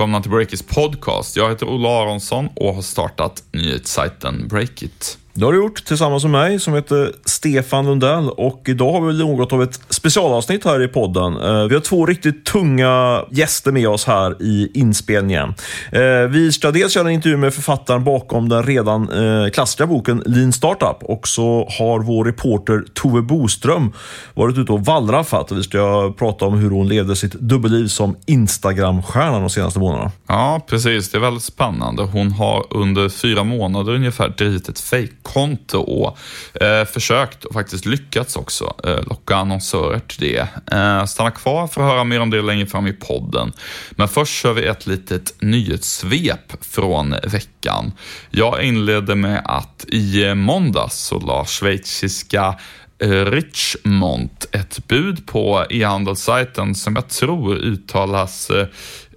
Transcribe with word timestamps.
Välkomna 0.00 0.22
till 0.22 0.30
Breakits 0.30 0.62
podcast. 0.62 1.36
Jag 1.36 1.48
heter 1.48 1.68
Ola 1.68 1.88
Aronsson 1.88 2.48
och 2.56 2.74
har 2.74 2.82
startat 2.82 3.44
nyhetssajten 3.52 4.48
Breakit. 4.48 5.19
Det 5.34 5.44
har 5.44 5.52
du 5.52 5.58
gjort 5.58 5.84
tillsammans 5.84 6.24
med 6.24 6.30
mig 6.30 6.60
som 6.60 6.74
heter 6.74 7.12
Stefan 7.24 7.86
Lundell 7.86 8.30
och 8.30 8.62
idag 8.66 8.92
har 8.92 9.00
vi 9.00 9.18
något 9.18 9.52
av 9.52 9.62
ett 9.62 9.80
specialavsnitt 9.88 10.64
här 10.64 10.82
i 10.82 10.88
podden. 10.88 11.36
Eh, 11.36 11.64
vi 11.64 11.74
har 11.74 11.80
två 11.80 12.06
riktigt 12.06 12.44
tunga 12.44 13.24
gäster 13.30 13.72
med 13.72 13.88
oss 13.88 14.04
här 14.04 14.42
i 14.42 14.70
inspelningen. 14.74 15.54
Eh, 15.92 16.28
vi 16.30 16.52
ska 16.52 16.70
dels 16.70 16.96
göra 16.96 17.08
en 17.08 17.14
intervju 17.14 17.36
med 17.36 17.54
författaren 17.54 18.04
bakom 18.04 18.48
den 18.48 18.62
redan 18.62 19.08
eh, 19.12 19.50
klassiska 19.50 19.86
boken 19.86 20.22
Lean 20.26 20.52
Startup 20.52 20.96
och 21.02 21.28
så 21.28 21.68
har 21.78 22.00
vår 22.00 22.24
reporter 22.24 22.84
Tove 22.94 23.22
Boström 23.22 23.92
varit 24.34 24.58
ute 24.58 24.72
och 24.72 24.84
wallraffat 24.84 25.50
och 25.50 25.58
vi 25.58 25.62
ska 25.62 26.14
prata 26.18 26.44
om 26.44 26.58
hur 26.58 26.70
hon 26.70 26.88
levde 26.88 27.16
sitt 27.16 27.32
dubbelliv 27.32 27.86
som 27.86 28.16
Instagram-stjärna 28.26 29.40
de 29.40 29.50
senaste 29.50 29.78
månaderna. 29.78 30.10
Ja, 30.26 30.60
precis. 30.66 31.10
Det 31.10 31.18
är 31.18 31.20
väldigt 31.22 31.42
spännande. 31.42 32.02
Hon 32.02 32.32
har 32.32 32.66
under 32.70 33.08
fyra 33.08 33.44
månader 33.44 33.94
ungefär 33.94 34.28
drivit 34.28 34.68
ett 34.68 34.80
fake 34.80 35.19
konto 35.22 35.78
och 35.78 36.18
eh, 36.62 36.84
försökt 36.84 37.44
och 37.44 37.54
faktiskt 37.54 37.86
lyckats 37.86 38.36
också 38.36 38.74
eh, 38.84 39.02
locka 39.06 39.36
annonsörer 39.36 39.98
till 39.98 40.20
det. 40.20 40.48
Eh, 40.76 41.04
stanna 41.04 41.30
kvar 41.30 41.66
för 41.66 41.80
att 41.80 41.90
höra 41.90 42.04
mer 42.04 42.20
om 42.20 42.30
det 42.30 42.42
längre 42.42 42.66
fram 42.66 42.86
i 42.86 42.92
podden. 42.92 43.52
Men 43.90 44.08
först 44.08 44.34
kör 44.34 44.52
vi 44.52 44.66
ett 44.66 44.86
litet 44.86 45.34
nyhetssvep 45.42 46.64
från 46.64 47.14
veckan. 47.24 47.92
Jag 48.30 48.62
inledde 48.62 49.14
med 49.14 49.42
att 49.44 49.84
i 49.88 50.34
måndags 50.34 50.96
så 50.96 51.18
la 51.18 51.44
schweiziska 51.44 52.54
Richmont 53.00 53.80
Richmond 53.90 54.30
ett 54.52 54.86
bud 54.88 55.26
på 55.26 55.66
e-handelssajten 55.70 56.74
som 56.74 56.96
jag 56.96 57.08
tror 57.08 57.56
uttalas 57.56 58.50
eh, 58.50 58.66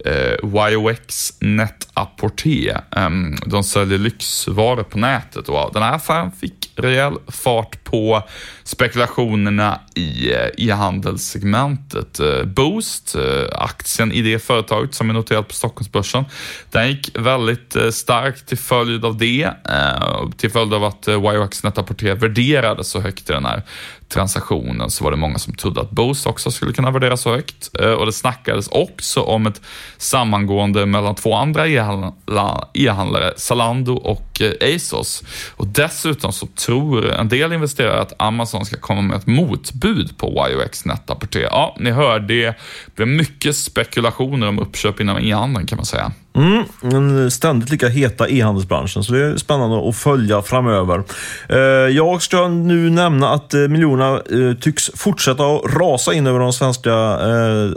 eh, 0.06 0.72
YOX 0.72 1.34
Net-Apporté. 1.40 2.72
Um, 2.72 3.02
ehm, 3.04 3.36
de 3.46 3.64
säljer 3.64 3.98
lyxvaror 3.98 4.84
på 4.84 4.98
nätet 4.98 5.50
och 5.50 5.70
den 5.73 5.84
här 5.84 5.94
affären 5.94 6.32
fick 6.32 6.72
rejäl 6.76 7.14
fart 7.28 7.83
på 7.94 8.23
spekulationerna 8.63 9.80
i 9.95 10.33
eh, 10.33 10.49
e-handelssegmentet. 10.58 12.19
Eh, 12.19 12.44
Boost, 12.44 13.16
eh, 13.16 13.22
aktien 13.52 14.11
i 14.11 14.22
det 14.22 14.39
företaget 14.39 14.94
som 14.94 15.09
är 15.09 15.13
noterat 15.13 15.47
på 15.47 15.53
Stockholmsbörsen, 15.53 16.25
den 16.72 16.88
gick 16.88 17.09
väldigt 17.13 17.75
starkt 17.91 18.47
till 18.47 18.58
följd 18.58 19.05
av 19.05 19.17
det, 19.17 19.52
till 20.38 20.52
följd 20.52 20.73
av 20.73 20.83
att 20.83 21.08
YOX 21.08 21.63
Net-Apporté 21.63 22.13
värderades 22.13 22.88
så 22.88 23.00
högt 23.00 23.30
i 23.30 23.33
den 23.33 23.45
här 23.45 23.63
transaktionen 24.09 24.89
så 24.89 25.03
var 25.03 25.11
det 25.11 25.17
många 25.17 25.38
som 25.38 25.53
trodde 25.53 25.81
att 25.81 25.91
Boost 25.91 26.28
också 26.28 26.52
skulle 26.52 26.73
kunna 26.73 26.91
värderas 26.91 27.22
så 27.22 27.31
högt. 27.31 27.67
Och 27.97 28.05
det 28.05 28.11
snackades 28.11 28.67
också 28.67 29.22
om 29.22 29.47
ett 29.47 29.61
sammangående 29.97 30.85
mellan 30.85 31.16
två 31.16 31.35
andra 31.35 31.67
e-handlare, 32.73 33.33
Zalando 33.38 33.94
och 33.94 34.41
ASOS. 34.61 35.23
Och 35.55 35.67
dessutom 35.67 36.31
så 36.31 36.47
tror 36.47 37.11
en 37.11 37.30
del 37.30 37.53
investerare 37.53 37.83
att 37.89 38.14
Amazon 38.17 38.66
ska 38.66 38.78
komma 38.78 39.02
med 39.02 39.17
ett 39.17 39.28
motbud 39.28 40.17
på 40.17 40.48
YOX 40.52 40.86
Netapporter. 40.86 41.42
Ja, 41.42 41.76
ni 41.80 41.92
hör, 41.92 42.20
det 42.20 42.56
blir 42.95 43.06
mycket 43.06 43.56
spekulationer 43.56 44.48
om 44.48 44.59
uppköp 44.59 45.00
inom 45.00 45.17
e-handeln 45.17 45.67
kan 45.67 45.75
man 45.75 45.86
säga. 45.86 46.12
Mm, 46.36 46.64
den 46.81 47.31
ständigt 47.31 47.70
lika 47.70 47.88
heta 47.88 48.30
e-handelsbranschen, 48.30 49.03
så 49.03 49.14
det 49.14 49.26
är 49.26 49.38
spännande 49.38 49.89
att 49.89 49.95
följa 49.95 50.42
framöver. 50.42 51.03
Eh, 51.50 51.58
jag 51.95 52.22
ska 52.22 52.48
nu 52.48 52.90
nämna 52.90 53.30
att 53.30 53.53
eh, 53.53 53.59
miljonerna 53.59 54.16
eh, 54.16 54.57
tycks 54.62 54.91
fortsätta 54.96 55.44
att 55.46 55.75
rasa 55.75 56.13
in 56.13 56.28
över 56.28 56.40
de 56.40 56.53
svenska 56.53 56.94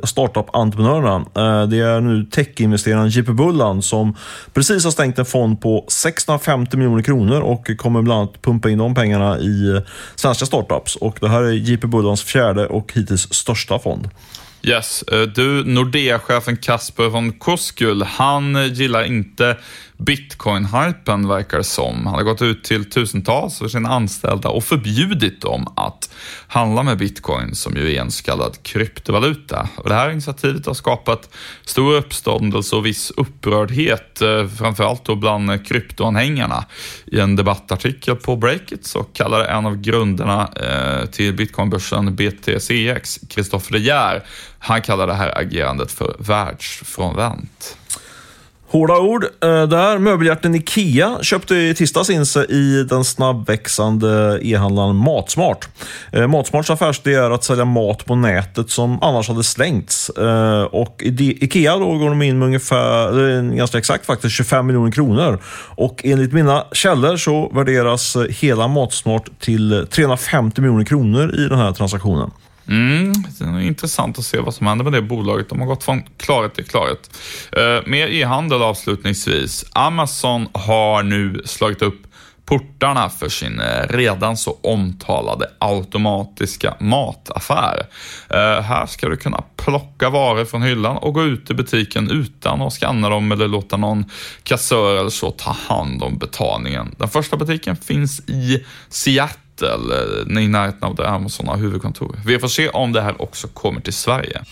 startup-entreprenörerna. 0.05 1.25
Det 1.67 1.79
är 1.79 2.01
nu 2.01 2.25
techinvesteraren 2.25 3.09
JP 3.09 3.33
Bullan 3.33 3.83
som 3.83 4.17
precis 4.53 4.85
har 4.85 4.91
stängt 4.91 5.19
en 5.19 5.25
fond 5.25 5.61
på 5.61 5.85
650 5.89 6.77
miljoner 6.77 7.03
kronor 7.03 7.41
och 7.41 7.71
kommer 7.77 8.03
bland 8.03 8.21
annat 8.21 8.43
pumpa 8.43 8.71
in 8.71 8.79
de 8.79 8.95
pengarna 8.95 9.39
i 9.39 9.83
svenska 10.15 10.47
startups. 10.47 10.97
Och 10.97 11.19
det 11.21 11.29
här 11.29 11.43
är 11.43 11.53
JP 11.53 11.87
Bullans 11.87 12.23
fjärde 12.23 12.67
och 12.67 12.93
hittills 12.95 13.33
största 13.33 13.79
fond. 13.79 14.09
Yes, 14.63 15.03
eh, 15.03 15.29
du 15.29 15.65
Nordea-chefen 15.65 16.61
Kasper 16.61 17.09
von 17.09 17.39
Koskull, 17.39 18.03
han 18.03 18.75
gillar 18.75 19.05
inte 19.05 19.57
bitcoin-hypen 19.99 21.29
verkar 21.29 21.59
det 21.59 21.65
som. 21.65 22.07
Han 22.07 22.15
har 22.15 22.23
gått 22.23 22.43
ut 22.43 22.65
till 22.65 22.91
tusentals 22.91 23.59
för 23.59 23.69
sina 23.69 23.89
anställda 23.89 24.49
och 24.49 24.65
förbjudit 24.65 25.41
dem 25.41 25.73
att 25.77 26.11
handla 26.47 26.83
med 26.83 26.99
bitcoin 26.99 27.55
som 27.55 27.77
ju 27.77 27.95
är 27.95 28.01
en 28.01 28.11
så 28.11 28.25
kallad 28.25 28.63
kryptovaluta. 28.63 29.69
Och 29.77 29.89
det 29.89 29.95
här 29.95 30.11
initiativet 30.11 30.67
har 30.67 30.75
skapat 30.75 31.35
stor 31.65 31.95
uppståndelse 31.95 32.77
och 32.77 32.87
viss 32.87 33.11
upprördhet, 33.11 34.23
eh, 34.23 34.49
framförallt 34.49 35.05
då 35.05 35.17
bland 35.17 35.67
kryptoanhängarna. 35.67 36.65
I 37.07 37.21
en 37.21 37.37
debattartikel 37.37 38.17
på 38.17 38.37
Breakit 38.37 38.87
så 38.87 39.05
kallar 39.05 39.45
en 39.45 39.67
av 39.67 39.77
grunderna 39.77 40.49
eh, 40.57 41.07
till 41.07 41.35
bitcoinbörsen 41.35 42.17
BTCX, 42.17 43.21
Kristoffer 43.29 43.73
De 43.73 43.79
Geer, 43.79 44.25
han 44.59 44.83
kallar 44.83 45.07
det 45.07 45.15
här 45.15 45.39
agerandet 45.39 45.93
för 45.93 46.17
världsfrånvänt. 46.19 47.77
Hårda 48.77 48.99
ord. 48.99 49.25
Eh, 49.25 49.69
där 49.69 49.99
möbeljätten 49.99 50.55
Ikea 50.55 51.19
köpte 51.23 51.55
i 51.55 51.75
tisdags 51.75 52.11
in 52.11 52.27
sig 52.27 52.47
i 52.49 52.85
den 52.85 53.05
snabbväxande 53.05 54.39
e-handlaren 54.43 54.97
Matsmart. 54.97 55.69
Eh, 56.13 56.27
Matsmarts 56.27 56.71
affärsidé 56.71 57.15
är 57.15 57.31
att 57.31 57.45
sälja 57.45 57.65
mat 57.65 58.05
på 58.05 58.15
nätet 58.15 58.71
som 58.71 59.03
annars 59.03 59.29
hade 59.29 59.45
slängts. 59.45 60.11
Eh, 60.11 60.63
och 60.63 61.03
Ikea 61.03 61.77
då 61.77 61.99
går 61.99 62.09
de 62.09 62.23
in 62.23 62.39
med 62.39 62.47
ungefär, 62.47 63.29
eh, 63.29 63.43
ganska 63.43 63.79
exakt 63.79 64.07
faktiskt, 64.07 64.35
25 64.35 64.67
miljoner 64.67 64.93
kronor. 64.93 65.39
Och 65.77 66.01
enligt 66.05 66.33
mina 66.33 66.65
källor 66.73 67.17
så 67.17 67.49
värderas 67.49 68.17
eh, 68.17 68.23
hela 68.23 68.69
Matsmart 68.69 69.41
till 69.41 69.87
350 69.91 70.61
miljoner 70.61 70.85
kronor 70.85 71.35
i 71.35 71.49
den 71.49 71.59
här 71.59 71.73
transaktionen. 71.73 72.31
Mm, 72.69 73.13
det 73.39 73.45
är 73.45 73.61
intressant 73.61 74.19
att 74.19 74.25
se 74.25 74.41
vad 74.41 74.55
som 74.55 74.67
händer 74.67 74.85
med 74.85 74.93
det 74.93 75.03
bolaget. 75.03 75.49
De 75.49 75.61
har 75.61 75.67
gått 75.67 75.85
från 75.85 76.03
klarhet 76.17 76.55
till 76.55 76.65
klarhet. 76.65 77.11
Eh, 77.53 77.79
mer 77.87 78.09
e-handel 78.09 78.63
avslutningsvis. 78.63 79.65
Amazon 79.73 80.49
har 80.53 81.03
nu 81.03 81.43
slagit 81.45 81.83
upp 81.83 82.07
portarna 82.47 83.09
för 83.09 83.29
sin 83.29 83.61
eh, 83.61 83.89
redan 83.89 84.37
så 84.37 84.59
omtalade 84.63 85.51
automatiska 85.59 86.75
mataffär. 86.81 87.87
Eh, 88.31 88.63
här 88.63 88.87
ska 88.87 89.09
du 89.09 89.17
kunna 89.17 89.43
plocka 89.57 90.11
varor 90.11 90.45
från 90.45 90.63
hyllan 90.63 90.97
och 90.97 91.15
gå 91.15 91.23
ut 91.23 91.51
i 91.51 91.55
butiken 91.55 92.11
utan 92.11 92.63
att 92.63 92.73
skanna 92.73 93.09
dem 93.09 93.33
eller 93.33 93.49
låta 93.49 93.77
någon 93.77 94.05
kassör 94.43 94.97
eller 94.97 95.11
så 95.11 95.31
ta 95.31 95.51
hand 95.51 96.03
om 96.03 96.19
betalningen. 96.19 96.95
Den 96.99 97.09
första 97.09 97.37
butiken 97.37 97.77
finns 97.77 98.21
i 98.21 98.65
Seattle 98.89 99.46
Seattle, 99.61 100.37
eh, 100.37 100.45
i 100.45 100.49
närheten 100.49 100.85
av 100.85 100.95
där 100.95 101.05
Amazon 101.05 101.49
har 101.49 101.57
huvudkontor. 101.57 102.17
Vi 102.27 102.39
får 102.39 102.49
se 102.49 102.69
om 102.69 102.93
det 102.93 103.01
här 103.01 103.23
också 103.23 103.49
kommer 103.49 103.81
till 103.81 103.93
Sverige. 103.93 104.43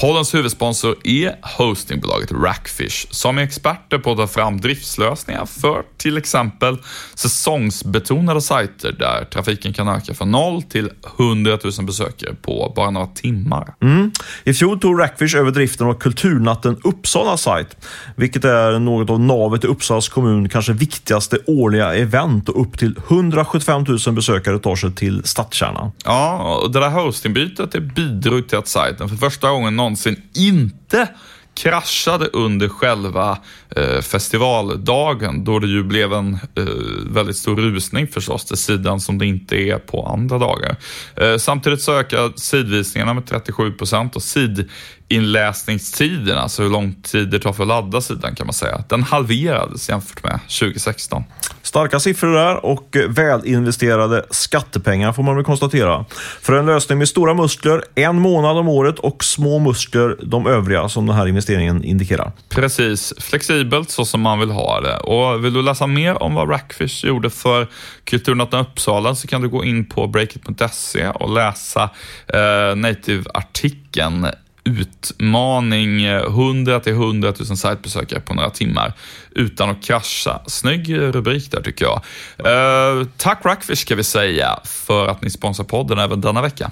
Poddens 0.00 0.34
huvudsponsor 0.34 0.96
är 1.04 1.36
hostingbolaget 1.42 2.32
Rackfish 2.32 3.06
som 3.10 3.38
är 3.38 3.42
experter 3.42 3.98
på 3.98 4.12
att 4.12 4.18
ta 4.18 4.26
fram 4.26 4.60
driftslösningar 4.60 5.46
för 5.46 5.82
till 5.96 6.18
exempel 6.18 6.78
säsongsbetonade 7.14 8.40
sajter 8.40 8.92
där 8.92 9.24
trafiken 9.24 9.72
kan 9.72 9.88
öka 9.88 10.14
från 10.14 10.30
0 10.30 10.62
till 10.62 10.90
100 11.18 11.58
000 11.78 11.86
besökare 11.86 12.34
på 12.42 12.72
bara 12.76 12.90
några 12.90 13.06
timmar. 13.06 13.74
Mm. 13.82 14.12
I 14.44 14.54
fjol 14.54 14.80
tog 14.80 15.00
Rackfish 15.00 15.36
över 15.36 15.50
driften 15.50 15.86
av 15.86 15.94
Kulturnatten 15.94 16.76
Uppsala 16.84 17.36
sajt, 17.36 17.76
vilket 18.16 18.44
är 18.44 18.78
något 18.78 19.10
av 19.10 19.20
navet 19.20 19.64
i 19.64 19.66
Uppsalas 19.66 20.08
kommun 20.08 20.48
kanske 20.48 20.72
viktigaste 20.72 21.38
årliga 21.46 21.94
event 21.94 22.48
och 22.48 22.60
upp 22.60 22.78
till 22.78 22.96
175 23.08 23.84
000 24.06 24.14
besökare 24.14 24.58
tar 24.58 24.76
sig 24.76 24.92
till 24.92 25.24
stadskärnan. 25.24 25.92
Ja, 26.04 26.58
och 26.62 26.70
det 26.70 26.80
där 26.80 26.90
hostingbytet 26.90 27.94
bidrog 27.94 28.48
till 28.48 28.58
att 28.58 28.68
sajten 28.68 29.08
för 29.08 29.16
första 29.16 29.50
gången 29.50 29.76
någonsin 29.76 29.89
inte 30.34 31.08
kraschade 31.54 32.26
under 32.26 32.68
själva 32.68 33.38
eh, 33.76 34.00
festivaldagen 34.00 35.44
då 35.44 35.58
det 35.58 35.66
ju 35.66 35.82
blev 35.82 36.12
en 36.12 36.34
eh, 36.34 36.64
väldigt 37.10 37.36
stor 37.36 37.56
rusning 37.56 38.06
förstås 38.06 38.44
till 38.44 38.56
sidan 38.56 39.00
som 39.00 39.18
det 39.18 39.26
inte 39.26 39.56
är 39.56 39.78
på 39.78 40.06
andra 40.06 40.38
dagar. 40.38 40.76
Eh, 41.16 41.36
samtidigt 41.36 41.82
så 41.82 41.98
ökar 41.98 42.32
sidvisningarna 42.36 43.14
med 43.14 43.26
37 43.26 43.72
procent 43.72 44.16
och 44.16 44.22
sidinläsningstiden, 44.22 46.38
alltså 46.38 46.62
hur 46.62 46.70
lång 46.70 46.94
tid 47.02 47.30
det 47.30 47.38
tar 47.38 47.52
för 47.52 47.62
att 47.62 47.68
ladda 47.68 48.00
sidan 48.00 48.34
kan 48.34 48.46
man 48.46 48.54
säga, 48.54 48.84
den 48.88 49.02
halverades 49.02 49.88
jämfört 49.88 50.22
med 50.22 50.40
2016. 50.60 51.24
Starka 51.70 52.00
siffror 52.00 52.34
där 52.34 52.64
och 52.66 52.96
eh, 52.96 53.08
välinvesterade 53.08 54.24
skattepengar 54.30 55.12
får 55.12 55.22
man 55.22 55.36
väl 55.36 55.44
konstatera. 55.44 56.04
För 56.42 56.52
en 56.52 56.66
lösning 56.66 56.98
med 56.98 57.08
stora 57.08 57.34
muskler 57.34 57.84
en 57.94 58.20
månad 58.20 58.58
om 58.58 58.68
året 58.68 58.98
och 58.98 59.24
små 59.24 59.58
muskler 59.58 60.16
de 60.22 60.46
övriga 60.46 60.88
som 60.88 61.06
den 61.06 61.16
här 61.16 61.26
investeringen 61.26 61.84
indikerar. 61.84 62.32
Precis, 62.48 63.14
flexibelt 63.18 63.90
så 63.90 64.04
som 64.04 64.20
man 64.20 64.40
vill 64.40 64.50
ha 64.50 64.80
det. 64.80 64.96
Och 64.96 65.44
vill 65.44 65.52
du 65.52 65.62
läsa 65.62 65.86
mer 65.86 66.22
om 66.22 66.34
vad 66.34 66.50
Rackfish 66.50 67.04
gjorde 67.04 67.30
för 67.30 67.66
Kulturnatten 68.04 68.60
Uppsala 68.60 69.14
så 69.14 69.28
kan 69.28 69.40
du 69.40 69.48
gå 69.48 69.64
in 69.64 69.84
på 69.84 70.06
breakit.se 70.06 71.08
och 71.08 71.34
läsa 71.34 71.90
eh, 72.26 72.76
native-artikeln 72.76 74.26
utmaning 74.64 76.04
100 76.04 76.80
till 76.80 76.92
100 76.92 77.32
000 77.48 77.56
sajtbesökare 77.56 78.20
på 78.20 78.34
några 78.34 78.50
timmar 78.50 78.92
utan 79.30 79.70
att 79.70 79.82
krascha. 79.84 80.40
Snygg 80.46 80.96
rubrik 80.98 81.50
där 81.50 81.62
tycker 81.62 81.84
jag. 81.84 82.02
Eh, 82.38 83.06
tack 83.16 83.44
Rackfish 83.44 83.78
ska 83.78 83.94
vi 83.94 84.04
säga 84.04 84.60
för 84.64 85.06
att 85.08 85.22
ni 85.22 85.30
sponsrar 85.30 85.66
podden 85.66 85.98
även 85.98 86.20
denna 86.20 86.42
vecka. 86.42 86.70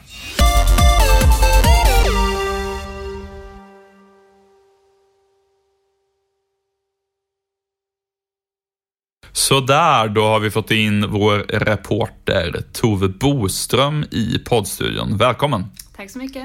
Så 9.32 9.61
där, 9.61 10.08
då 10.08 10.23
har 10.23 10.41
vi 10.41 10.50
fått 10.50 10.70
in 10.70 11.11
vår 11.11 11.38
reporter 11.49 12.62
Tove 12.73 13.08
Boström 13.08 14.05
i 14.11 14.38
poddstudion. 14.38 15.17
Välkommen! 15.17 15.64
Tack 15.96 16.11
så 16.11 16.19
mycket. 16.19 16.44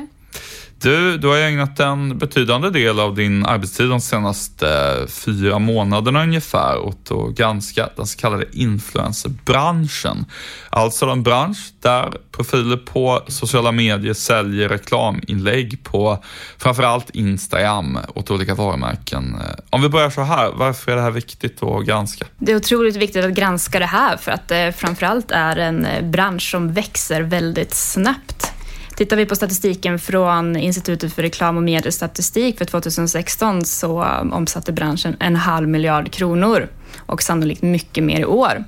Du, 0.84 1.18
du 1.18 1.28
har 1.28 1.38
ägnat 1.38 1.80
en 1.80 2.18
betydande 2.18 2.70
del 2.70 3.00
av 3.00 3.16
din 3.16 3.46
arbetstid 3.46 3.90
de 3.90 4.02
senaste 4.02 4.68
eh, 4.68 5.08
fyra 5.08 5.60
månaderna 5.60 6.24
ungefär 6.24 6.80
åt 6.80 7.12
att 7.12 7.36
granska 7.36 7.90
den 7.96 8.08
så 8.08 8.20
kallade 8.20 8.46
influencerbranschen. 8.52 10.26
Alltså 10.70 11.06
en 11.06 11.24
bransch 11.24 11.74
där 11.82 12.14
profiler 12.32 12.78
på 12.78 13.24
sociala 13.28 13.72
medier 13.72 14.14
säljer 14.14 14.70
reklaminlägg 14.70 15.84
på 15.84 16.24
framförallt 16.58 17.10
Instagram 17.10 18.00
åt 18.16 18.32
olika 18.32 18.56
varumärken. 18.56 19.36
Eh, 19.36 19.56
om 19.70 19.82
vi 19.82 19.90
börjar 19.90 20.10
så 20.10 20.22
här, 20.22 20.52
varför 20.54 20.92
är 20.92 20.96
det 20.96 21.02
här 21.02 21.12
viktigt 21.12 21.64
att 21.64 21.86
granska? 21.86 22.26
Det 22.38 22.52
är 22.52 22.56
otroligt 22.56 22.96
viktigt 22.96 23.26
att 23.26 23.34
granska 23.34 23.80
det 23.80 23.86
här 23.86 24.18
för 24.18 24.32
att 24.32 24.48
det 24.48 24.74
framförallt 24.78 25.32
är 25.32 25.56
en 25.56 25.88
bransch 26.12 26.52
som 26.52 26.74
växer 26.74 27.22
väldigt 27.22 27.74
snabbt. 27.74 28.54
Tittar 28.96 29.18
vi 29.18 29.26
på 29.26 29.36
statistiken 29.36 30.00
från 30.00 30.56
Institutet 30.56 31.14
för 31.14 31.22
reklam 31.22 31.58
och 31.58 31.64
mediestatistik 31.64 32.58
för 32.58 32.66
2016 32.66 33.66
så 33.66 34.04
omsatte 34.32 34.72
branschen 34.72 35.16
en 35.20 35.36
halv 35.36 35.68
miljard 35.68 36.12
kronor 36.12 36.68
och 36.98 37.24
sannolikt 37.24 37.62
mycket 37.62 38.04
mer 38.04 38.20
i 38.20 38.26
år. 38.26 38.64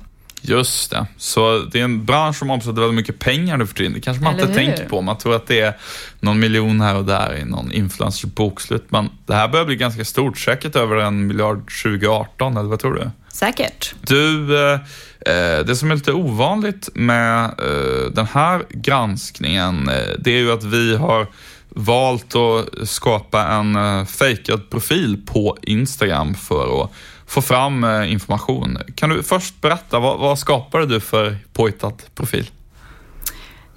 Just 0.48 0.90
det, 0.90 1.06
så 1.16 1.58
det 1.72 1.80
är 1.80 1.84
en 1.84 2.04
bransch 2.04 2.36
som 2.36 2.50
omsätter 2.50 2.80
väldigt 2.80 2.94
mycket 2.94 3.18
pengar 3.18 3.56
nu 3.56 3.66
för 3.66 3.74
tiden. 3.74 3.92
Det 3.92 4.00
kanske 4.00 4.24
man 4.24 4.34
Eller 4.34 4.48
inte 4.48 4.60
hur? 4.60 4.66
tänker 4.66 4.88
på. 4.88 5.00
Man 5.00 5.18
tror 5.18 5.36
att 5.36 5.46
det 5.46 5.60
är 5.60 5.76
någon 6.20 6.38
miljon 6.38 6.80
här 6.80 6.96
och 6.96 7.04
där 7.04 7.36
i 7.36 7.44
någon 7.44 7.72
influencers 7.72 8.24
bokslut. 8.24 8.84
Men 8.88 9.10
det 9.26 9.34
här 9.34 9.48
börjar 9.48 9.66
bli 9.66 9.76
ganska 9.76 10.04
stort, 10.04 10.38
säkert 10.38 10.76
över 10.76 10.96
en 10.96 11.26
miljard 11.26 11.58
2018, 11.82 12.56
eller 12.56 12.68
vad 12.68 12.80
tror 12.80 12.94
du? 12.94 13.10
Säkert. 13.32 13.94
Du, 14.00 14.56
eh, 14.58 14.74
eh, 15.20 15.64
det 15.66 15.76
som 15.76 15.90
är 15.90 15.94
lite 15.94 16.12
ovanligt 16.12 16.88
med 16.94 17.44
eh, 17.44 18.10
den 18.12 18.26
här 18.26 18.62
granskningen, 18.70 19.90
det 20.18 20.30
är 20.30 20.38
ju 20.38 20.52
att 20.52 20.64
vi 20.64 20.96
har 20.96 21.26
valt 21.68 22.34
att 22.34 22.88
skapa 22.88 23.46
en 23.46 24.06
fejkad 24.06 24.70
profil 24.70 25.22
på 25.26 25.56
Instagram 25.62 26.34
för 26.34 26.82
att 26.82 26.90
få 27.26 27.42
fram 27.42 27.84
information. 28.04 28.78
Kan 28.94 29.10
du 29.10 29.22
först 29.22 29.60
berätta, 29.60 29.98
vad, 29.98 30.18
vad 30.18 30.38
skapade 30.38 30.86
du 30.86 31.00
för 31.00 31.36
påhittad 31.52 31.92
profil? 32.14 32.50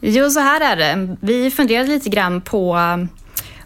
Jo, 0.01 0.29
så 0.29 0.39
här 0.39 0.61
är 0.61 0.75
det. 0.75 1.17
Vi 1.21 1.51
funderade 1.51 1.89
lite 1.89 2.09
grann 2.09 2.41
på 2.41 2.77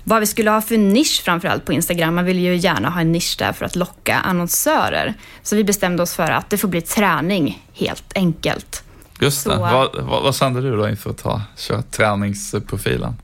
vad 0.03 0.19
vi 0.19 0.27
skulle 0.27 0.51
ha 0.51 0.61
för 0.61 0.77
nisch 0.77 1.21
framförallt 1.25 1.65
på 1.65 1.73
Instagram. 1.73 2.15
Man 2.15 2.25
vill 2.25 2.39
ju 2.39 2.55
gärna 2.55 2.89
ha 2.89 3.01
en 3.01 3.11
nisch 3.11 3.35
där 3.39 3.53
för 3.53 3.65
att 3.65 3.75
locka 3.75 4.15
annonsörer. 4.15 5.13
Så 5.43 5.55
vi 5.55 5.63
bestämde 5.63 6.03
oss 6.03 6.13
för 6.13 6.31
att 6.31 6.49
det 6.49 6.57
får 6.57 6.67
bli 6.67 6.81
träning 6.81 7.63
helt 7.73 8.11
enkelt. 8.15 8.83
Just 9.19 9.43
det. 9.43 9.51
Så, 9.51 9.59
vad, 9.59 9.95
vad, 9.95 10.23
vad 10.23 10.35
kände 10.35 10.61
du 10.61 10.77
då 10.77 10.89
inför 10.89 11.09
att 11.09 11.17
ta, 11.17 11.41
köra 11.57 11.81
träningsprofilen? 11.81 13.15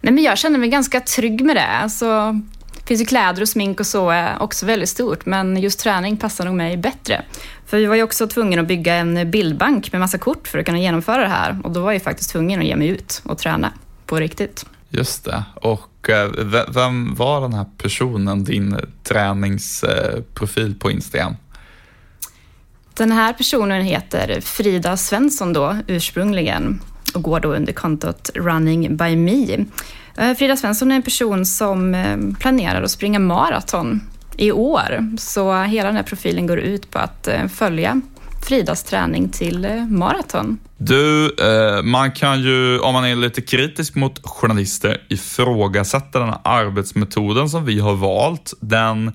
Nej, 0.00 0.12
men 0.12 0.24
jag 0.24 0.38
kände 0.38 0.58
mig 0.58 0.68
ganska 0.68 1.00
trygg 1.00 1.44
med 1.44 1.56
det. 1.56 1.66
Alltså, 1.66 2.40
det 2.84 2.88
finns 2.88 3.00
ju 3.00 3.04
kläder 3.04 3.42
och 3.42 3.48
smink 3.48 3.80
och 3.80 3.86
så 3.86 4.10
är 4.10 4.42
också 4.42 4.66
väldigt 4.66 4.88
stort, 4.88 5.26
men 5.26 5.56
just 5.56 5.78
träning 5.78 6.16
passar 6.16 6.44
nog 6.44 6.54
mig 6.54 6.76
bättre. 6.76 7.24
För 7.66 7.76
vi 7.76 7.86
var 7.86 7.94
ju 7.94 8.02
också 8.02 8.26
tvungna 8.26 8.62
att 8.62 8.68
bygga 8.68 8.94
en 8.94 9.30
bildbank 9.30 9.92
med 9.92 10.00
massa 10.00 10.18
kort 10.18 10.48
för 10.48 10.58
att 10.58 10.66
kunna 10.66 10.78
genomföra 10.78 11.22
det 11.22 11.28
här 11.28 11.58
och 11.64 11.70
då 11.70 11.80
var 11.80 11.92
jag 11.92 12.02
faktiskt 12.02 12.30
tvungen 12.30 12.60
att 12.60 12.66
ge 12.66 12.76
mig 12.76 12.88
ut 12.88 13.22
och 13.24 13.38
träna 13.38 13.72
på 14.06 14.16
riktigt. 14.16 14.66
Just 14.88 15.24
det. 15.24 15.44
Och 15.54 16.10
eh, 16.10 16.30
vem 16.68 17.14
var 17.14 17.40
den 17.40 17.52
här 17.52 17.66
personen, 17.78 18.44
din 18.44 18.76
träningsprofil 19.02 20.74
på 20.78 20.90
Instagram? 20.90 21.36
Den 22.94 23.12
här 23.12 23.32
personen 23.32 23.82
heter 23.82 24.40
Frida 24.40 24.96
Svensson 24.96 25.52
då 25.52 25.76
ursprungligen 25.86 26.80
och 27.14 27.22
går 27.22 27.40
då 27.40 27.54
under 27.54 27.72
kontot 27.72 28.30
Running 28.34 28.96
by 28.96 29.16
Me. 29.16 29.64
Eh, 30.16 30.34
Frida 30.34 30.56
Svensson 30.56 30.90
är 30.90 30.96
en 30.96 31.02
person 31.02 31.46
som 31.46 31.94
eh, 31.94 32.16
planerar 32.40 32.82
att 32.82 32.90
springa 32.90 33.18
maraton 33.18 34.00
i 34.36 34.52
år, 34.52 35.16
så 35.18 35.62
hela 35.62 35.86
den 35.86 35.96
här 35.96 36.02
profilen 36.02 36.46
går 36.46 36.58
ut 36.58 36.90
på 36.90 36.98
att 36.98 37.28
eh, 37.28 37.46
följa 37.46 38.00
Fridas 38.48 38.82
träning 38.82 39.28
till 39.28 39.86
maraton. 39.88 40.58
Du, 40.76 41.36
man 41.84 42.12
kan 42.12 42.42
ju, 42.42 42.78
om 42.78 42.92
man 42.92 43.04
är 43.04 43.16
lite 43.16 43.42
kritisk 43.42 43.94
mot 43.94 44.20
journalister, 44.22 45.02
ifrågasätta 45.08 46.18
den 46.18 46.28
här 46.28 46.40
arbetsmetoden 46.44 47.48
som 47.48 47.64
vi 47.64 47.80
har 47.80 47.94
valt. 47.94 48.54
Den 48.60 49.12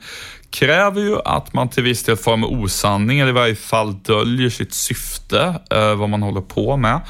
kräver 0.49 1.01
ju 1.01 1.17
att 1.25 1.53
man 1.53 1.69
till 1.69 1.83
viss 1.83 2.03
del 2.03 2.17
far 2.17 2.37
med 2.37 2.49
osanning, 2.49 3.19
eller 3.19 3.29
i 3.29 3.33
varje 3.33 3.55
fall 3.55 3.95
döljer 4.03 4.49
sitt 4.49 4.73
syfte, 4.73 5.59
vad 5.97 6.09
man 6.09 6.23
håller 6.23 6.41
på 6.41 6.77
med. 6.77 7.01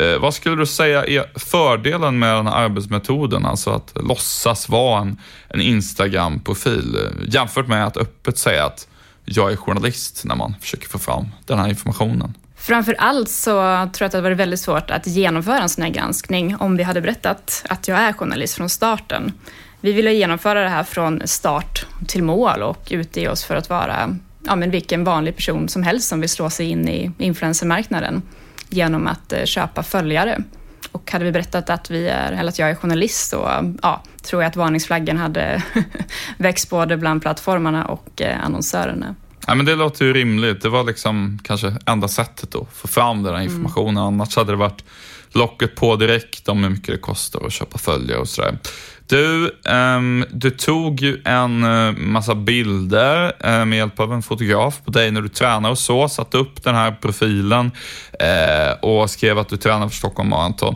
Eh, 0.00 0.18
vad 0.18 0.34
skulle 0.34 0.56
du 0.56 0.66
säga 0.66 1.04
är 1.04 1.38
fördelen 1.38 2.18
med 2.18 2.36
den 2.36 2.46
här 2.46 2.54
arbetsmetoden, 2.54 3.46
alltså 3.46 3.70
att 3.70 3.92
låtsas 3.94 4.68
vara 4.68 5.00
en, 5.00 5.20
en 5.48 5.60
Instagram-profil, 5.60 6.96
eh, 6.96 7.34
jämfört 7.34 7.68
med 7.68 7.86
att 7.86 7.96
öppet 7.96 8.38
säga 8.38 8.64
att 8.64 8.88
jag 9.24 9.52
är 9.52 9.56
journalist 9.56 10.24
när 10.24 10.34
man 10.34 10.54
försöker 10.60 10.88
få 10.88 10.98
fram 10.98 11.26
den 11.46 11.58
här 11.58 11.68
informationen. 11.68 12.34
Framför 12.56 12.94
allt 12.98 13.30
så 13.30 13.50
tror 13.50 13.60
jag 13.60 13.86
att 13.86 13.96
det 13.96 14.04
hade 14.04 14.20
varit 14.20 14.38
väldigt 14.38 14.60
svårt 14.60 14.90
att 14.90 15.06
genomföra 15.06 15.58
en 15.58 15.68
sån 15.68 15.84
här 15.84 15.90
granskning 15.90 16.56
om 16.56 16.76
vi 16.76 16.82
hade 16.82 17.00
berättat 17.00 17.64
att 17.68 17.88
jag 17.88 17.98
är 17.98 18.12
journalist 18.12 18.54
från 18.54 18.68
starten. 18.68 19.32
Vi 19.80 19.92
ville 19.92 20.12
genomföra 20.12 20.62
det 20.62 20.68
här 20.68 20.84
från 20.84 21.22
start 21.24 21.86
till 22.06 22.22
mål 22.22 22.62
och 22.62 22.88
utge 22.90 23.28
oss 23.28 23.44
för 23.44 23.56
att 23.56 23.70
vara 23.70 24.16
ja, 24.46 24.56
men 24.56 24.70
vilken 24.70 25.04
vanlig 25.04 25.36
person 25.36 25.68
som 25.68 25.82
helst 25.82 26.08
som 26.08 26.20
vill 26.20 26.30
slå 26.30 26.50
sig 26.50 26.66
in 26.66 26.88
i 26.88 27.10
influencermarknaden 27.18 28.22
genom 28.74 29.06
att 29.06 29.32
eh, 29.32 29.44
köpa 29.44 29.82
följare. 29.82 30.42
Och 30.92 31.12
hade 31.12 31.24
vi 31.24 31.32
berättat 31.32 31.70
att, 31.70 31.90
vi 31.90 32.08
är, 32.08 32.32
eller 32.32 32.48
att 32.48 32.58
jag 32.58 32.70
är 32.70 32.74
journalist 32.74 33.30
så 33.30 33.74
ja, 33.82 34.02
tror 34.22 34.42
jag 34.42 34.50
att 34.50 34.56
varningsflaggen 34.56 35.16
hade 35.16 35.62
växt 36.36 36.70
både 36.70 36.96
bland 36.96 37.22
plattformarna 37.22 37.84
och 37.84 38.22
eh, 38.22 38.44
annonsörerna. 38.44 39.14
Ja, 39.46 39.54
men 39.54 39.66
det 39.66 39.74
låter 39.74 40.04
ju 40.04 40.12
rimligt. 40.12 40.62
Det 40.62 40.68
var 40.68 40.84
liksom 40.84 41.38
kanske 41.44 41.72
enda 41.86 42.08
sättet 42.08 42.54
att 42.54 42.68
få 42.72 42.88
fram 42.88 43.22
den 43.22 43.34
här 43.34 43.40
mm. 43.40 43.52
informationen. 43.52 43.96
Mm. 43.96 44.14
Annars 44.14 44.36
hade 44.36 44.52
det 44.52 44.56
varit 44.56 44.84
locket 45.32 45.74
på 45.74 45.96
direkt 45.96 46.48
om 46.48 46.62
hur 46.62 46.70
mycket 46.70 46.94
det 46.94 46.98
kostar 46.98 47.46
att 47.46 47.52
köpa 47.52 47.78
följare 47.78 48.18
och 48.18 48.28
sådär. 48.28 48.58
Du, 49.06 49.50
um, 49.64 50.24
du 50.30 50.50
tog 50.50 51.00
ju 51.00 51.20
en 51.24 51.64
eh, 51.64 51.92
massa 51.92 52.34
bilder 52.34 53.26
uh, 53.26 53.64
med 53.64 53.78
hjälp 53.78 54.00
av 54.00 54.12
en 54.12 54.22
fotograf 54.22 54.80
på 54.84 54.90
dig 54.90 55.10
när 55.10 55.22
du 55.22 55.28
tränar 55.28 55.70
och 55.70 55.78
så. 55.78 56.08
Satte 56.08 56.38
upp 56.38 56.64
den 56.64 56.74
här 56.74 56.92
profilen 56.92 57.70
uh, 58.22 58.72
och 58.80 59.10
skrev 59.10 59.38
att 59.38 59.48
du 59.48 59.56
tränar 59.56 59.88
för 59.88 59.96
Stockholm 59.96 60.28
Marathon. 60.28 60.74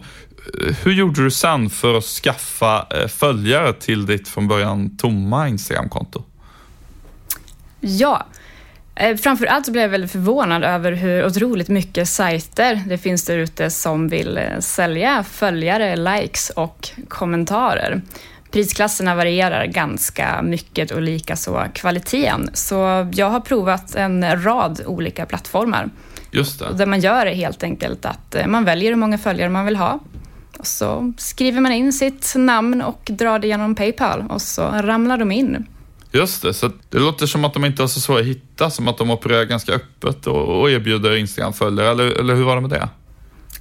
Hur 0.82 0.92
gjorde 0.92 1.24
du 1.24 1.30
sen 1.30 1.70
för 1.70 1.98
att 1.98 2.04
skaffa 2.04 2.86
följare 3.08 3.72
till 3.72 4.06
ditt 4.06 4.28
från 4.28 4.48
början 4.48 4.96
tomma 4.96 5.48
Instagramkonto? 5.48 6.22
Ja, 7.80 8.26
Eh, 9.00 9.16
framför 9.16 9.46
allt 9.46 9.66
så 9.66 9.72
blev 9.72 9.82
jag 9.82 9.88
väldigt 9.88 10.12
förvånad 10.12 10.64
över 10.64 10.92
hur 10.92 11.26
otroligt 11.26 11.68
mycket 11.68 12.08
sajter 12.08 12.82
det 12.86 12.98
finns 12.98 13.24
där 13.24 13.38
ute 13.38 13.70
som 13.70 14.08
vill 14.08 14.38
eh, 14.38 14.58
sälja 14.60 15.22
följare, 15.22 15.96
likes 15.96 16.50
och 16.50 16.88
kommentarer. 17.08 18.02
Prisklasserna 18.50 19.14
varierar 19.14 19.66
ganska 19.66 20.42
mycket 20.42 20.90
och 20.90 21.02
likaså 21.02 21.64
kvaliteten. 21.74 22.50
Så 22.52 23.08
jag 23.12 23.30
har 23.30 23.40
provat 23.40 23.94
en 23.94 24.44
rad 24.44 24.80
olika 24.86 25.26
plattformar. 25.26 25.90
Just 26.30 26.58
det. 26.58 26.72
Där 26.74 26.86
man 26.86 27.00
gör 27.00 27.24
det 27.24 27.34
helt 27.34 27.62
enkelt 27.62 28.04
att 28.04 28.34
eh, 28.34 28.46
man 28.46 28.64
väljer 28.64 28.90
hur 28.90 28.96
många 28.96 29.18
följare 29.18 29.50
man 29.50 29.64
vill 29.64 29.76
ha. 29.76 29.98
Och 30.58 30.66
så 30.66 31.12
skriver 31.18 31.60
man 31.60 31.72
in 31.72 31.92
sitt 31.92 32.34
namn 32.36 32.82
och 32.82 33.02
drar 33.04 33.38
det 33.38 33.46
genom 33.46 33.74
Paypal 33.74 34.24
och 34.28 34.42
så 34.42 34.62
ramlar 34.62 35.18
de 35.18 35.32
in 35.32 35.66
Just 36.12 36.42
det, 36.42 36.54
så 36.54 36.70
det 36.90 36.98
låter 36.98 37.26
som 37.26 37.44
att 37.44 37.54
de 37.54 37.64
inte 37.64 37.82
har 37.82 37.88
så 37.88 38.00
svårt 38.00 38.20
att 38.20 38.26
hitta, 38.26 38.70
som 38.70 38.88
att 38.88 38.98
de 38.98 39.10
opererar 39.10 39.44
ganska 39.44 39.72
öppet 39.72 40.26
och, 40.26 40.60
och 40.60 40.70
erbjuder 40.70 41.16
Instagram-följare, 41.16 41.90
eller, 41.90 42.20
eller 42.20 42.34
hur 42.34 42.44
var 42.44 42.54
det 42.54 42.60
med 42.60 42.70
det? 42.70 42.88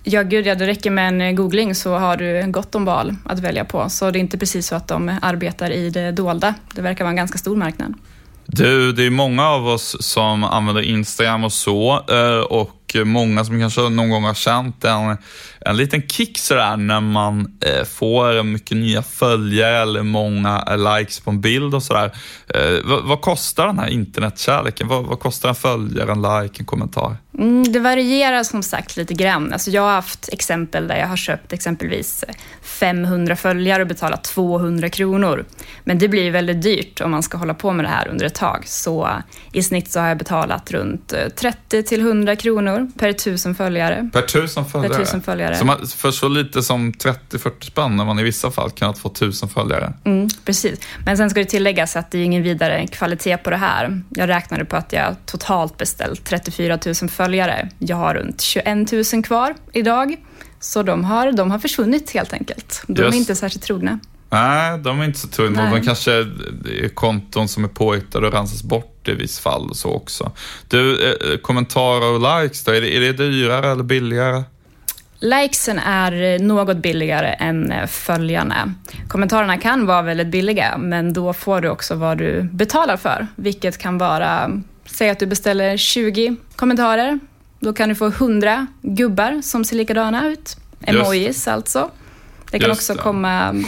Ja, 0.03 0.23
gud 0.23 0.47
ja, 0.47 0.55
det 0.55 0.67
räcker 0.67 0.91
med 0.91 1.21
en 1.21 1.35
googling 1.35 1.75
så 1.75 1.95
har 1.95 2.17
du 2.17 2.51
gott 2.51 2.75
om 2.75 2.85
val 2.85 3.15
att 3.25 3.39
välja 3.39 3.65
på. 3.65 3.89
Så 3.89 4.11
det 4.11 4.19
är 4.19 4.21
inte 4.21 4.37
precis 4.37 4.67
så 4.67 4.75
att 4.75 4.87
de 4.87 5.17
arbetar 5.21 5.71
i 5.71 5.89
det 5.89 6.11
dolda. 6.11 6.53
Det 6.75 6.81
verkar 6.81 7.03
vara 7.03 7.09
en 7.09 7.15
ganska 7.15 7.37
stor 7.37 7.55
marknad. 7.55 7.93
Du, 8.45 8.91
det 8.91 9.03
är 9.03 9.09
många 9.09 9.47
av 9.49 9.67
oss 9.67 9.97
som 9.99 10.43
använder 10.43 10.81
Instagram 10.81 11.43
och 11.43 11.53
så 11.53 12.03
eh, 12.09 12.39
och 12.88 12.96
eh, 12.96 13.06
många 13.06 13.46
som 13.46 13.60
kanske 13.60 13.82
någon 13.82 14.10
gång 14.10 14.24
har 14.24 14.34
känt 14.34 14.86
en, 14.86 15.17
en 15.60 15.77
liten 15.77 16.08
kick 16.08 16.38
sådär 16.38 16.77
när 16.77 17.00
man 17.00 17.58
eh, 17.62 17.84
får 17.84 18.44
mycket 18.44 18.77
nya 18.77 19.01
följare 19.01 19.82
eller 19.82 20.03
många 20.03 20.63
eh, 20.67 20.98
likes 20.98 21.20
på 21.20 21.29
en 21.29 21.41
bild 21.41 21.75
och 21.75 21.84
sådär. 21.84 22.12
Eh, 22.48 22.86
vad, 22.86 23.03
vad, 23.03 23.22
kostar 23.22 23.67
den 23.67 23.79
här 23.79 23.88
internetkärleken? 23.88 24.88
Vad, 24.88 25.06
vad, 25.06 25.20
kostar 25.20 25.50
en 25.50 25.56
följare, 25.56 26.12
en 26.12 26.22
like, 26.22 26.56
en 26.60 26.65
kommentar? 26.65 27.17
Mm, 27.38 27.72
det 27.72 27.79
varierar 27.79 28.44
som 28.44 28.63
sagt 28.63 28.98
lite 28.98 29.13
grann. 29.13 29.53
Alltså 29.53 29.72
jag 29.72 29.82
har 29.82 29.91
haft 29.91 30.29
exempel 30.34 30.88
där 30.88 30.98
jag 30.98 31.08
har 31.08 31.17
köpt 31.17 31.53
exempelvis 31.53 32.24
500 32.62 33.36
följare 33.36 33.82
och 33.82 33.88
betalat 33.88 34.24
200 34.24 34.89
kronor. 34.89 35.46
Men 35.84 35.98
det 35.98 36.08
blir 36.08 36.32
väldigt 36.32 36.62
dyrt 36.62 37.01
om 37.01 37.12
man 37.12 37.24
ska 37.24 37.38
hålla 37.38 37.53
på 37.53 37.74
med 37.74 37.86
det 37.86 37.89
här 37.89 38.08
under 38.08 38.25
ett 38.25 38.36
tag. 38.36 38.63
Så 38.67 39.10
i 39.53 39.63
snitt 39.63 39.91
så 39.91 40.00
har 40.00 40.08
jag 40.08 40.17
betalat 40.17 40.72
runt 40.72 41.13
30 41.36 41.84
till 41.84 42.00
100 42.00 42.36
kronor 42.36 42.91
per 42.98 43.13
tusen 43.13 43.56
följare. 43.56 44.10
Per 44.13 44.22
tusen 44.22 44.65
följare? 44.65 44.94
Per 44.94 45.00
tusen 45.00 45.22
följare. 45.22 45.56
Så 45.56 45.65
man, 45.65 45.88
för 45.88 46.12
så 46.12 46.27
lite 46.27 46.63
som 46.63 46.91
30-40 46.94 47.51
spänn 47.62 47.96
när 47.96 48.06
man 48.06 48.20
i 48.20 48.24
vissa 48.24 48.51
fall 48.51 48.72
kan 48.72 48.94
få 48.94 49.10
tusen 49.10 49.50
följare? 49.50 49.94
Mm, 50.03 50.27
precis. 50.46 50.79
Men 51.06 51.17
sen 51.17 51.29
ska 51.29 51.39
det 51.39 51.46
tilläggas 51.46 51.96
att 51.96 52.12
det 52.12 52.17
är 52.17 52.24
ingen 52.24 52.44
vidare 52.44 52.88
kvalitet 52.88 53.38
på 53.38 53.50
det 53.50 53.58
här. 53.58 54.01
Jag 54.10 54.29
räknade 54.29 54.65
på 54.65 54.75
att 54.75 54.94
jag 54.94 55.15
totalt 55.25 55.77
beställt 55.77 56.25
34 56.25 56.79
000 56.86 56.96
följare. 57.10 57.26
Jag 57.79 57.98
har 57.98 58.13
runt 58.13 58.41
21 58.41 58.91
000 59.13 59.24
kvar 59.24 59.55
idag. 59.74 60.15
Så 60.60 60.84
de 60.84 61.03
har, 61.03 61.31
de 61.31 61.51
har 61.51 61.60
försvunnit 61.60 62.12
helt 62.12 62.34
enkelt. 62.34 62.84
De 62.88 63.01
Just. 63.01 63.13
är 63.13 63.17
inte 63.17 63.36
särskilt 63.36 63.63
trogna. 63.63 64.00
Nej, 64.29 64.79
de 64.79 65.01
är 65.01 65.05
inte 65.05 65.19
så 65.19 65.27
trogna. 65.27 65.72
De 65.72 65.81
kanske 65.81 66.12
är 66.12 66.89
konton 66.93 67.48
som 67.48 67.63
är 67.63 67.67
påhittade 67.67 68.27
och 68.27 68.34
rensas 68.34 68.63
bort 68.63 69.07
i 69.07 69.13
viss 69.13 69.39
fall 69.39 69.69
och 69.69 69.75
så 69.75 69.93
också. 69.93 70.31
Du, 70.67 71.12
eh, 71.12 71.38
kommentarer 71.38 72.12
och 72.13 72.41
likes 72.41 72.63
då, 72.63 72.72
är 72.72 72.81
det, 72.81 72.96
är 72.96 73.00
det 73.00 73.12
dyrare 73.13 73.72
eller 73.72 73.84
billigare? 73.84 74.43
Likesen 75.19 75.79
är 75.79 76.39
något 76.39 76.77
billigare 76.77 77.27
än 77.27 77.74
följarna. 77.88 78.74
Kommentarerna 79.07 79.57
kan 79.57 79.86
vara 79.86 80.01
väldigt 80.01 80.27
billiga, 80.27 80.77
men 80.77 81.13
då 81.13 81.34
får 81.34 81.62
du 81.62 81.69
också 81.69 81.96
vad 81.96 82.17
du 82.17 82.43
betalar 82.43 82.98
för, 82.98 83.27
vilket 83.36 83.77
kan 83.77 83.98
vara, 83.98 84.51
säg 84.91 85.10
att 85.10 85.20
du 85.20 85.25
beställer 85.25 85.77
20 85.77 86.36
kommentarer, 86.56 87.20
då 87.60 87.74
kan 87.74 87.89
du 87.89 87.96
få 87.96 88.08
100 88.08 88.67
gubbar 88.82 89.41
som 89.41 89.65
ser 89.65 89.75
likadana 89.75 90.27
ut. 90.27 90.58
Emojis 90.82 91.27
Just. 91.27 91.48
alltså. 91.48 91.91
Det 92.51 92.60
kan 92.60 92.70
Just 92.70 92.89
också 92.89 93.03
komma 93.03 93.63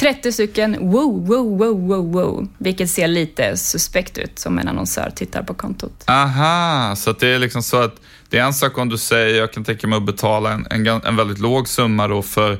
30 0.00 0.32
stycken 0.32 0.76
wow, 0.80 1.26
wow, 1.26 1.58
wow, 1.58 1.86
wow, 1.86 2.12
wow, 2.12 2.48
vilket 2.58 2.90
ser 2.90 3.08
lite 3.08 3.56
suspekt 3.56 4.18
ut 4.18 4.38
som 4.38 4.58
en 4.58 4.68
annonsör 4.68 5.12
tittar 5.14 5.42
på 5.42 5.54
kontot. 5.54 6.04
Aha, 6.06 6.96
så 6.96 7.12
det 7.12 7.28
är 7.28 7.38
liksom 7.38 7.62
så 7.62 7.76
att 7.76 7.94
det 8.28 8.38
är 8.38 8.44
en 8.44 8.54
sak 8.54 8.78
om 8.78 8.88
du 8.88 8.98
säger 8.98 9.38
jag 9.38 9.52
kan 9.52 9.64
tänka 9.64 9.86
mig 9.86 9.96
att 9.96 10.06
betala 10.06 10.52
en, 10.52 10.66
en, 10.70 10.86
en 10.86 11.16
väldigt 11.16 11.38
låg 11.38 11.68
summa 11.68 12.08
då 12.08 12.22
för 12.22 12.58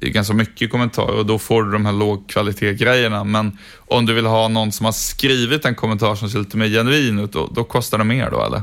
ganska 0.00 0.34
mycket 0.34 0.70
kommentarer 0.70 1.18
och 1.18 1.26
då 1.26 1.38
får 1.38 1.62
du 1.62 1.72
de 1.72 1.86
här 1.86 1.92
lågkvalitet-grejerna. 1.92 3.24
Men 3.24 3.58
om 3.76 4.06
du 4.06 4.14
vill 4.14 4.26
ha 4.26 4.48
någon 4.48 4.72
som 4.72 4.84
har 4.84 4.92
skrivit 4.92 5.64
en 5.64 5.74
kommentar 5.74 6.14
som 6.14 6.30
ser 6.30 6.38
lite 6.38 6.56
mer 6.56 6.68
genuin 6.68 7.18
ut, 7.18 7.32
då, 7.32 7.50
då 7.54 7.64
kostar 7.64 7.98
det 7.98 8.04
mer 8.04 8.30
då 8.30 8.44
eller? 8.44 8.62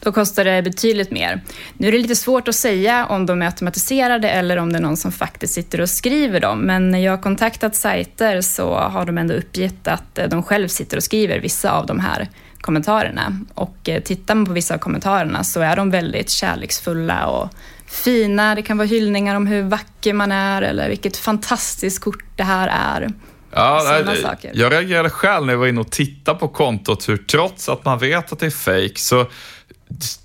Då 0.00 0.12
kostar 0.12 0.44
det 0.44 0.62
betydligt 0.62 1.10
mer. 1.10 1.40
Nu 1.76 1.88
är 1.88 1.92
det 1.92 1.98
lite 1.98 2.16
svårt 2.16 2.48
att 2.48 2.54
säga 2.54 3.06
om 3.06 3.26
de 3.26 3.42
är 3.42 3.46
automatiserade 3.46 4.30
eller 4.30 4.56
om 4.56 4.72
det 4.72 4.78
är 4.78 4.82
någon 4.82 4.96
som 4.96 5.12
faktiskt 5.12 5.54
sitter 5.54 5.80
och 5.80 5.90
skriver 5.90 6.40
dem. 6.40 6.60
Men 6.60 6.90
när 6.90 6.98
jag 6.98 7.12
har 7.12 7.22
kontaktat 7.22 7.76
sajter 7.76 8.40
så 8.40 8.74
har 8.74 9.06
de 9.06 9.18
ändå 9.18 9.34
uppgett 9.34 9.88
att 9.88 10.18
eh, 10.18 10.28
de 10.28 10.42
själv 10.42 10.68
sitter 10.68 10.96
och 10.96 11.02
skriver 11.02 11.40
vissa 11.40 11.72
av 11.72 11.86
de 11.86 12.00
här 12.00 12.28
kommentarerna. 12.60 13.40
Och 13.54 13.88
eh, 13.88 14.02
tittar 14.02 14.34
man 14.34 14.46
på 14.46 14.52
vissa 14.52 14.74
av 14.74 14.78
kommentarerna 14.78 15.44
så 15.44 15.60
är 15.60 15.76
de 15.76 15.90
väldigt 15.90 16.30
kärleksfulla 16.30 17.26
och 17.26 17.48
fina. 17.86 18.54
Det 18.54 18.62
kan 18.62 18.78
vara 18.78 18.88
hyllningar 18.88 19.36
om 19.36 19.46
hur 19.46 19.62
vacker 19.62 20.12
man 20.12 20.32
är 20.32 20.62
eller 20.62 20.88
vilket 20.88 21.16
fantastiskt 21.16 22.00
kort 22.00 22.24
det 22.36 22.42
här 22.44 22.68
är. 22.68 23.12
Ja, 23.52 24.02
nej, 24.06 24.22
saker. 24.22 24.52
Jag 24.54 24.72
reagerade 24.72 25.10
själv 25.10 25.46
när 25.46 25.52
jag 25.52 25.58
var 25.58 25.66
inne 25.66 25.80
och 25.80 25.90
tittade 25.90 26.38
på 26.38 26.48
kontot 26.48 27.08
hur 27.08 27.16
trots 27.16 27.68
att 27.68 27.84
man 27.84 27.98
vet 27.98 28.32
att 28.32 28.38
det 28.38 28.46
är 28.46 28.50
fake 28.50 28.98
så 29.00 29.26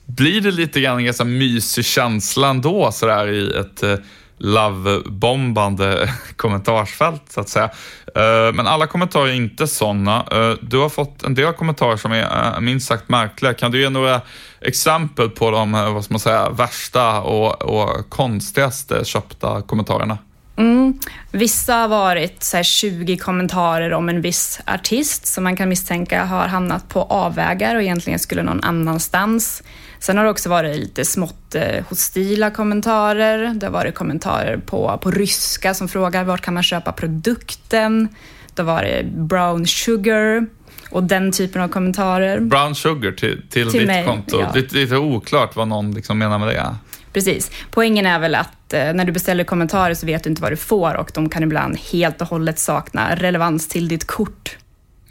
blir 0.05 0.41
det 0.41 0.51
lite 0.51 0.81
grann 0.81 0.97
en 0.97 1.05
ganska 1.05 1.23
mysig 1.23 1.85
känsla 1.85 2.49
ändå 2.49 2.91
sådär 2.91 3.27
i 3.27 3.57
ett 3.57 3.83
eh, 3.83 3.95
love-bombande 4.37 6.09
kommentarsfält 6.35 7.23
så 7.29 7.41
att 7.41 7.49
säga. 7.49 7.69
Eh, 8.15 8.53
men 8.53 8.67
alla 8.67 8.87
kommentarer 8.87 9.27
är 9.27 9.33
inte 9.33 9.67
sådana. 9.67 10.25
Eh, 10.31 10.53
du 10.61 10.77
har 10.77 10.89
fått 10.89 11.23
en 11.23 11.35
del 11.35 11.53
kommentarer 11.53 11.97
som 11.97 12.11
är 12.11 12.53
eh, 12.55 12.59
minst 12.59 12.87
sagt 12.87 13.09
märkliga. 13.09 13.53
Kan 13.53 13.71
du 13.71 13.81
ge 13.81 13.89
några 13.89 14.21
exempel 14.61 15.29
på 15.29 15.51
de 15.51 15.71
vad 15.71 16.03
ska 16.03 16.13
man 16.13 16.19
säga, 16.19 16.49
värsta 16.49 17.21
och, 17.21 17.61
och 17.61 18.09
konstigaste 18.09 19.05
köpta 19.05 19.61
kommentarerna? 19.61 20.17
Mm. 20.55 20.99
Vissa 21.31 21.75
har 21.75 21.87
varit 21.87 22.43
så 22.43 22.63
20 22.63 23.17
kommentarer 23.17 23.93
om 23.93 24.09
en 24.09 24.21
viss 24.21 24.59
artist 24.67 25.27
som 25.27 25.43
man 25.43 25.55
kan 25.55 25.69
misstänka 25.69 26.25
har 26.25 26.47
hamnat 26.47 26.89
på 26.89 27.01
avvägar 27.01 27.75
och 27.75 27.81
egentligen 27.81 28.19
skulle 28.19 28.43
någon 28.43 28.63
annanstans. 28.63 29.63
Sen 30.03 30.17
har 30.17 30.23
det 30.23 30.29
också 30.29 30.49
varit 30.49 30.77
lite 30.77 31.05
smått 31.05 31.55
eh, 31.55 31.85
hostila 31.89 32.51
kommentarer. 32.51 33.53
Det 33.55 33.65
har 33.65 33.71
varit 33.71 33.95
kommentarer 33.95 34.57
på, 34.57 34.99
på 35.01 35.11
ryska 35.11 35.73
som 35.73 35.87
frågar 35.87 36.23
vart 36.23 36.41
kan 36.41 36.53
man 36.53 36.63
köpa 36.63 36.91
produkten. 36.91 38.07
Det 38.53 38.61
har 38.61 38.73
varit 38.73 39.05
brown 39.05 39.67
sugar 39.67 40.45
och 40.89 41.03
den 41.03 41.31
typen 41.31 41.61
av 41.61 41.67
kommentarer. 41.67 42.39
Brown 42.39 42.75
sugar 42.75 43.11
till, 43.11 43.41
till, 43.49 43.71
till 43.71 43.79
ditt 43.79 43.87
mig, 43.87 44.05
konto. 44.05 44.39
Ja. 44.39 44.51
Lite, 44.55 44.75
lite 44.75 44.97
oklart 44.97 45.55
vad 45.55 45.67
någon 45.67 45.91
liksom 45.91 46.17
menar 46.17 46.39
med 46.39 46.47
det. 46.47 46.75
Precis. 47.13 47.51
Poängen 47.71 48.05
är 48.05 48.19
väl 48.19 48.35
att 48.35 48.73
eh, 48.73 48.93
när 48.93 49.05
du 49.05 49.11
beställer 49.11 49.43
kommentarer 49.43 49.93
så 49.93 50.05
vet 50.05 50.23
du 50.23 50.29
inte 50.29 50.41
vad 50.41 50.51
du 50.51 50.57
får 50.57 50.95
och 50.95 51.11
de 51.13 51.29
kan 51.29 51.43
ibland 51.43 51.77
helt 51.91 52.21
och 52.21 52.27
hållet 52.27 52.59
sakna 52.59 53.15
relevans 53.15 53.67
till 53.67 53.87
ditt 53.87 54.07
kort. 54.07 54.57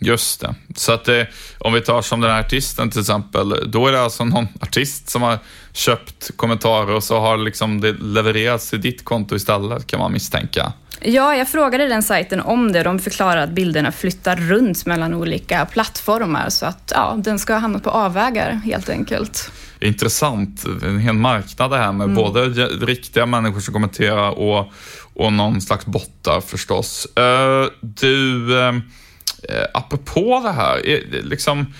Just 0.04 0.40
det. 0.40 0.54
Så 0.76 0.92
att 0.92 1.09
eh, 1.09 1.23
om 1.59 1.73
vi 1.73 1.80
tar 1.80 2.02
som 2.02 2.21
den 2.21 2.30
här 2.30 2.40
artisten 2.40 2.90
till 2.90 3.00
exempel, 3.00 3.71
då 3.71 3.87
är 3.87 3.92
det 3.92 4.02
alltså 4.02 4.25
någon 4.25 4.49
artist 4.61 5.11
som 5.11 5.23
har 5.23 5.38
köpt 5.73 6.37
kommentarer 6.37 6.94
och 6.94 7.04
så 7.04 7.21
har 7.21 7.37
liksom 7.37 7.80
det 7.80 7.92
levererats 7.92 8.71
till 8.71 8.80
ditt 8.80 9.04
konto 9.04 9.37
istället 9.37 9.87
kan 9.87 10.00
man 10.00 10.12
misstänka. 10.12 10.73
Ja, 11.00 11.37
jag 11.37 11.49
frågade 11.49 11.88
den 11.88 12.02
sajten 12.02 12.40
om 12.40 12.73
det. 12.73 12.82
De 12.82 12.99
förklarar 12.99 13.37
att 13.37 13.50
bilderna 13.50 13.92
flyttar 13.92 14.37
runt 14.37 14.87
mellan 14.87 15.14
olika 15.14 15.66
plattformar 15.66 16.49
så 16.49 16.66
att 16.66 16.92
ja, 16.94 17.14
den 17.18 17.38
ska 17.38 17.54
hamna 17.54 17.78
på 17.78 17.90
avvägar 17.90 18.52
helt 18.52 18.88
enkelt 18.88 19.52
intressant. 19.82 20.64
En 20.82 20.99
hel 20.99 21.14
marknad 21.14 21.71
det 21.71 21.78
här 21.78 21.92
med 21.92 22.04
mm. 22.04 22.14
både 22.14 22.47
riktiga 22.87 23.26
människor 23.26 23.61
som 23.61 23.75
kommenterar 23.75 24.30
och, 24.30 24.73
och 25.14 25.32
någon 25.32 25.61
slags 25.61 25.87
bottar 25.87 26.40
förstås. 26.40 27.06
Uh, 27.18 27.71
du, 27.80 28.47
uh, 28.54 28.80
apropå 29.75 30.41
det 30.45 30.53
här, 30.53 31.03
liksom, 31.23 31.75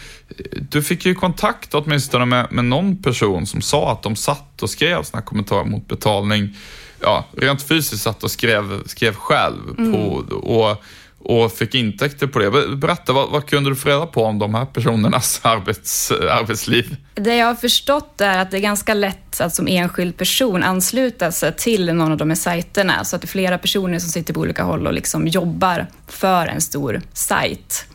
du 0.71 0.83
fick 0.83 1.07
ju 1.07 1.15
kontakt 1.15 1.75
åtminstone 1.75 2.25
med, 2.25 2.53
med 2.53 2.65
någon 2.65 3.03
person 3.03 3.47
som 3.47 3.63
sa 3.63 3.93
att 3.93 4.03
de 4.03 4.17
satt 4.17 4.63
och 4.63 4.71
skrev 4.71 5.03
sådana 5.03 5.25
kommentarer 5.25 5.65
mot 5.65 5.89
betalning. 5.89 6.57
Ja, 7.01 7.25
rent 7.37 7.63
fysiskt 7.63 8.03
satt 8.03 8.25
och 8.25 8.31
skrev, 8.31 8.83
skrev 8.87 9.15
själv. 9.15 9.79
Mm. 9.79 9.93
På, 9.93 9.99
och 10.37 10.85
och 11.25 11.53
fick 11.53 11.75
intäkter 11.75 12.27
på 12.27 12.39
det. 12.39 12.77
Berätta, 12.77 13.13
vad, 13.13 13.31
vad, 13.31 13.47
kunde 13.47 13.71
du 13.71 13.77
få 13.77 13.89
reda 13.89 14.07
på 14.07 14.25
om 14.25 14.39
de 14.39 14.55
här 14.55 14.65
personernas 14.65 15.41
arbets, 15.45 16.11
arbetsliv? 16.11 16.97
Det 17.15 17.37
jag 17.37 17.47
har 17.47 17.55
förstått 17.55 18.21
är 18.21 18.39
att 18.39 18.51
det 18.51 18.57
är 18.57 18.61
ganska 18.61 18.95
lätt 18.95 19.41
att 19.41 19.55
som 19.55 19.69
enskild 19.69 20.17
person 20.17 20.63
ansluta 20.63 21.33
sig 21.33 21.57
till 21.57 21.95
någon 21.95 22.13
av 22.13 22.19
de 22.19 22.31
här 22.31 22.37
sajterna, 22.37 23.05
så 23.05 23.17
att 23.17 23.23
det 23.23 23.27
är 23.27 23.29
flera 23.29 23.59
personer 23.59 23.99
som 23.99 24.11
sitter 24.11 24.35
på 24.35 24.41
olika 24.41 24.63
håll 24.63 24.87
och 24.87 24.93
liksom 24.93 25.27
jobbar 25.27 25.87
för 26.09 26.47
en 26.47 26.61
stor 26.61 27.01
sajt. 27.13 27.87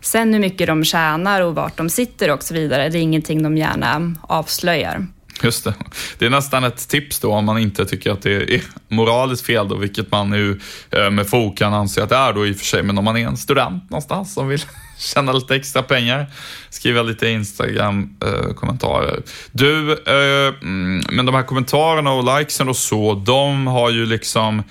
Sen 0.00 0.32
hur 0.32 0.40
mycket 0.40 0.66
de 0.66 0.84
tjänar 0.84 1.40
och 1.40 1.54
vart 1.54 1.76
de 1.76 1.90
sitter 1.90 2.30
och 2.30 2.42
så 2.42 2.54
vidare, 2.54 2.88
det 2.88 2.98
är 2.98 3.02
ingenting 3.02 3.42
de 3.42 3.56
gärna 3.56 4.14
avslöjar. 4.22 5.06
Just 5.44 5.64
det. 5.64 5.74
Det 6.18 6.26
är 6.26 6.30
nästan 6.30 6.64
ett 6.64 6.88
tips 6.88 7.20
då 7.20 7.32
om 7.32 7.44
man 7.44 7.58
inte 7.58 7.84
tycker 7.84 8.10
att 8.10 8.22
det 8.22 8.54
är 8.54 8.62
moraliskt 8.88 9.46
fel 9.46 9.68
då, 9.68 9.76
vilket 9.76 10.10
man 10.10 10.30
nu 10.30 10.60
eh, 10.90 11.10
med 11.10 11.28
fog 11.28 11.56
kan 11.56 11.74
anse 11.74 12.02
att 12.02 12.08
det 12.08 12.16
är 12.16 12.32
då 12.32 12.46
i 12.46 12.52
och 12.52 12.56
för 12.56 12.64
sig. 12.64 12.82
Men 12.82 12.98
om 12.98 13.04
man 13.04 13.16
är 13.16 13.26
en 13.26 13.36
student 13.36 13.90
någonstans 13.90 14.34
som 14.34 14.48
vill 14.48 14.62
tjäna 14.98 15.32
lite 15.32 15.56
extra 15.56 15.82
pengar, 15.82 16.26
skriva 16.70 17.02
lite 17.02 17.28
Instagram-kommentarer. 17.28 19.16
Eh, 19.16 19.22
du, 19.52 19.92
eh, 19.92 20.54
mm, 20.62 21.02
men 21.10 21.26
de 21.26 21.34
här 21.34 21.42
kommentarerna 21.42 22.12
och 22.12 22.38
likesen 22.38 22.68
och 22.68 22.76
så, 22.76 23.14
de 23.14 23.66
har 23.66 23.90
ju 23.90 24.06
liksom 24.06 24.62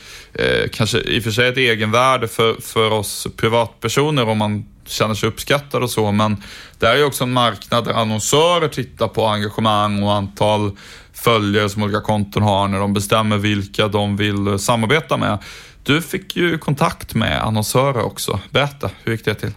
kanske 0.71 0.99
i 0.99 1.19
och 1.19 1.23
för 1.23 1.31
sig 1.31 1.47
ett 1.49 1.57
egenvärde 1.57 2.27
för, 2.27 2.61
för 2.61 2.91
oss 2.91 3.27
privatpersoner 3.37 4.29
om 4.29 4.37
man 4.37 4.65
känner 4.85 5.13
sig 5.13 5.29
uppskattade 5.29 5.83
och 5.83 5.91
så, 5.91 6.11
men 6.11 6.43
det 6.79 6.87
är 6.87 6.95
ju 6.95 7.03
också 7.03 7.23
en 7.23 7.33
marknad 7.33 7.85
där 7.85 7.93
annonsörer 7.93 8.67
tittar 8.67 9.07
på 9.07 9.27
engagemang 9.27 10.03
och 10.03 10.13
antal 10.13 10.77
följare 11.13 11.69
som 11.69 11.83
olika 11.83 12.01
konton 12.01 12.43
har 12.43 12.67
när 12.67 12.79
de 12.79 12.93
bestämmer 12.93 13.37
vilka 13.37 13.87
de 13.87 14.17
vill 14.17 14.59
samarbeta 14.59 15.17
med. 15.17 15.37
Du 15.83 16.01
fick 16.01 16.35
ju 16.35 16.57
kontakt 16.57 17.13
med 17.13 17.43
annonsörer 17.43 18.03
också. 18.03 18.39
Berätta, 18.49 18.89
hur 19.03 19.11
gick 19.11 19.25
det 19.25 19.35
till? 19.35 19.51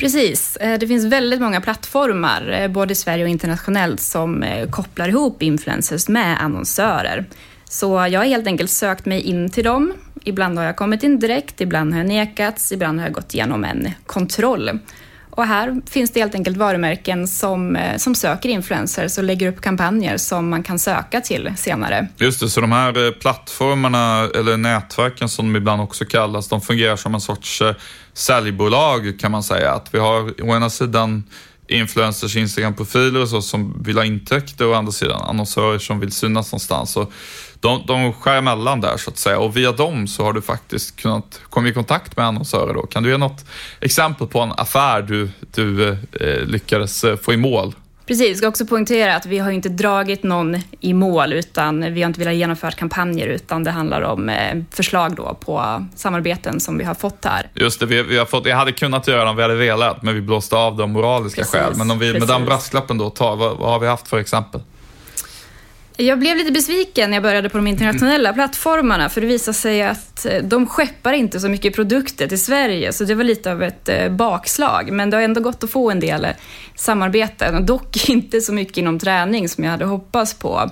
Precis. 0.00 0.56
Eh, 0.56 0.78
det 0.78 0.86
finns 0.86 1.04
väldigt 1.04 1.40
många 1.40 1.60
plattformar, 1.60 2.58
eh, 2.60 2.68
både 2.68 2.92
i 2.92 2.96
Sverige 2.96 3.24
och 3.24 3.30
internationellt, 3.30 4.00
som 4.00 4.42
eh, 4.42 4.70
kopplar 4.70 5.08
ihop 5.08 5.42
influencers 5.42 6.08
med 6.08 6.42
annonsörer. 6.42 7.24
Så 7.70 8.06
jag 8.10 8.20
har 8.20 8.24
helt 8.24 8.46
enkelt 8.46 8.70
sökt 8.70 9.06
mig 9.06 9.20
in 9.20 9.50
till 9.50 9.64
dem. 9.64 9.92
Ibland 10.24 10.58
har 10.58 10.64
jag 10.64 10.76
kommit 10.76 11.02
in 11.02 11.18
direkt, 11.18 11.60
ibland 11.60 11.92
har 11.92 12.00
jag 12.00 12.08
nekats, 12.08 12.72
ibland 12.72 12.98
har 12.98 13.06
jag 13.06 13.14
gått 13.14 13.34
igenom 13.34 13.64
en 13.64 13.88
kontroll. 14.06 14.78
Och 15.30 15.44
här 15.44 15.80
finns 15.90 16.10
det 16.10 16.20
helt 16.20 16.34
enkelt 16.34 16.56
varumärken 16.56 17.28
som, 17.28 17.76
eh, 17.76 17.96
som 17.96 18.14
söker 18.14 18.48
influencers 18.48 19.18
och 19.18 19.24
lägger 19.24 19.48
upp 19.48 19.60
kampanjer 19.60 20.16
som 20.16 20.48
man 20.48 20.62
kan 20.62 20.78
söka 20.78 21.20
till 21.20 21.52
senare. 21.56 22.08
Just 22.16 22.40
det, 22.40 22.48
så 22.48 22.60
de 22.60 22.72
här 22.72 23.06
eh, 23.06 23.12
plattformarna, 23.12 24.28
eller 24.34 24.56
nätverken 24.56 25.28
som 25.28 25.52
de 25.52 25.56
ibland 25.56 25.82
också 25.82 26.04
kallas, 26.04 26.48
de 26.48 26.60
fungerar 26.60 26.96
som 26.96 27.14
en 27.14 27.20
sorts 27.20 27.62
eh, 27.62 27.74
säljbolag 28.12 29.18
kan 29.20 29.30
man 29.30 29.42
säga. 29.42 29.72
Att 29.72 29.94
vi 29.94 29.98
har 29.98 30.42
å 30.42 30.56
ena 30.56 30.70
sidan 30.70 31.24
influencers 31.70 32.36
Instagram-profiler 32.36 33.22
och 33.22 33.28
så 33.28 33.42
som 33.42 33.82
vill 33.82 33.96
ha 33.96 34.04
intäkter 34.04 34.66
och 34.66 34.72
å 34.72 34.74
andra 34.74 34.92
sidan 34.92 35.22
annonsörer 35.22 35.78
som 35.78 36.00
vill 36.00 36.12
synas 36.12 36.52
någonstans. 36.52 36.96
Och 36.96 37.12
de, 37.60 37.86
de 37.86 38.12
skär 38.12 38.36
emellan 38.36 38.80
där 38.80 38.96
så 38.96 39.10
att 39.10 39.18
säga 39.18 39.38
och 39.38 39.56
via 39.56 39.72
dem 39.72 40.06
så 40.06 40.24
har 40.24 40.32
du 40.32 40.42
faktiskt 40.42 40.96
kunnat 40.96 41.40
komma 41.50 41.68
i 41.68 41.72
kontakt 41.72 42.16
med 42.16 42.26
annonsörer 42.26 42.74
då. 42.74 42.82
Kan 42.82 43.02
du 43.02 43.10
ge 43.10 43.16
något 43.16 43.44
exempel 43.80 44.26
på 44.26 44.40
en 44.40 44.52
affär 44.56 45.02
du, 45.02 45.30
du 45.54 45.88
eh, 45.90 46.46
lyckades 46.46 47.04
eh, 47.04 47.16
få 47.16 47.32
i 47.32 47.36
mål? 47.36 47.74
Precis, 48.06 48.28
jag 48.28 48.36
ska 48.36 48.48
också 48.48 48.66
poängtera 48.66 49.16
att 49.16 49.26
vi 49.26 49.38
har 49.38 49.50
inte 49.50 49.68
dragit 49.68 50.22
någon 50.22 50.56
i 50.80 50.94
mål, 50.94 51.32
utan 51.32 51.94
vi 51.94 52.02
har 52.02 52.08
inte 52.08 52.20
velat 52.20 52.34
genomföra 52.34 52.70
kampanjer, 52.70 53.26
utan 53.26 53.64
det 53.64 53.70
handlar 53.70 54.02
om 54.02 54.28
eh, 54.28 54.62
förslag 54.70 55.16
då 55.16 55.36
på 55.40 55.86
samarbeten 55.96 56.60
som 56.60 56.78
vi 56.78 56.84
har 56.84 56.94
fått 56.94 57.24
här. 57.24 57.48
Just 57.54 57.80
det, 57.80 57.86
vi, 57.86 58.02
vi 58.02 58.18
har 58.18 58.26
fått, 58.26 58.46
jag 58.46 58.56
hade 58.56 58.72
kunnat 58.72 59.08
göra 59.08 59.24
det 59.24 59.30
om 59.30 59.36
vi 59.36 59.42
hade 59.42 59.54
velat, 59.54 60.02
men 60.02 60.14
vi 60.14 60.20
blåste 60.20 60.56
av 60.56 60.76
de 60.76 60.92
moraliska 60.92 61.40
precis, 61.40 61.54
skäl. 61.54 61.72
Men 61.76 61.90
om 61.90 61.98
vi 61.98 62.12
precis. 62.12 62.28
med 62.28 62.36
den 62.36 62.46
brasklappen 62.46 62.98
då 62.98 63.10
tar, 63.10 63.36
vad, 63.36 63.56
vad 63.56 63.70
har 63.70 63.78
vi 63.78 63.86
haft 63.86 64.08
för 64.08 64.18
exempel? 64.18 64.60
Jag 66.00 66.18
blev 66.18 66.36
lite 66.36 66.52
besviken 66.52 67.10
när 67.10 67.16
jag 67.16 67.22
började 67.22 67.48
på 67.48 67.58
de 67.58 67.66
internationella 67.66 68.32
plattformarna 68.32 69.08
för 69.08 69.20
det 69.20 69.26
visade 69.26 69.54
sig 69.54 69.82
att 69.82 70.26
eh, 70.26 70.42
de 70.42 70.66
skeppar 70.66 71.12
inte 71.12 71.40
så 71.40 71.48
mycket 71.48 71.74
produkter 71.74 72.26
till 72.26 72.42
Sverige 72.42 72.92
så 72.92 73.04
det 73.04 73.14
var 73.14 73.24
lite 73.24 73.52
av 73.52 73.62
ett 73.62 73.88
eh, 73.88 74.08
bakslag. 74.08 74.92
Men 74.92 75.10
det 75.10 75.16
har 75.16 75.22
ändå 75.22 75.40
gått 75.40 75.64
att 75.64 75.70
få 75.70 75.90
en 75.90 76.00
del 76.00 76.24
eh, 76.24 76.30
samarbeten, 76.74 77.66
dock 77.66 77.96
inte 78.08 78.40
så 78.40 78.52
mycket 78.52 78.76
inom 78.76 78.98
träning 78.98 79.48
som 79.48 79.64
jag 79.64 79.70
hade 79.70 79.84
hoppats 79.84 80.34
på. 80.34 80.70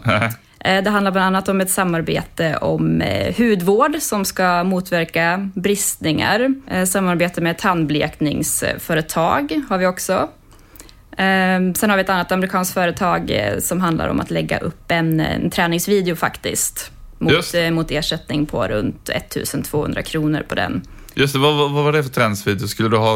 Det 0.60 0.90
handlar 0.90 1.10
bland 1.10 1.26
annat 1.26 1.48
om 1.48 1.60
ett 1.60 1.70
samarbete 1.70 2.56
om 2.56 3.02
hudvård 3.38 3.96
som 4.00 4.24
ska 4.24 4.64
motverka 4.64 5.50
bristningar. 5.54 6.54
Samarbete 6.86 7.40
med 7.40 7.58
tandblekningsföretag 7.58 9.60
har 9.68 9.78
vi 9.78 9.86
också. 9.86 10.28
Ehm, 11.20 11.74
sen 11.74 11.90
har 11.90 11.96
vi 11.96 12.02
ett 12.02 12.10
annat 12.10 12.32
amerikanskt 12.32 12.74
företag 12.74 13.30
eh, 13.30 13.58
som 13.58 13.80
handlar 13.80 14.08
om 14.08 14.20
att 14.20 14.30
lägga 14.30 14.58
upp 14.58 14.90
en, 14.90 15.20
en 15.20 15.50
träningsvideo 15.50 16.16
faktiskt. 16.16 16.90
Mot, 17.18 17.54
eh, 17.54 17.70
mot 17.70 17.90
ersättning 17.90 18.46
på 18.46 18.68
runt 18.68 19.08
1200 19.08 20.02
kronor 20.02 20.42
på 20.48 20.54
den. 20.54 20.82
Just 21.14 21.32
det, 21.32 21.38
vad, 21.38 21.56
vad, 21.56 21.70
vad 21.70 21.84
var 21.84 21.92
det 21.92 22.02
för 22.02 22.10
träningsvideo? 22.10 22.68
Skulle 22.68 22.88
du 22.88 22.96
ha, 22.96 23.12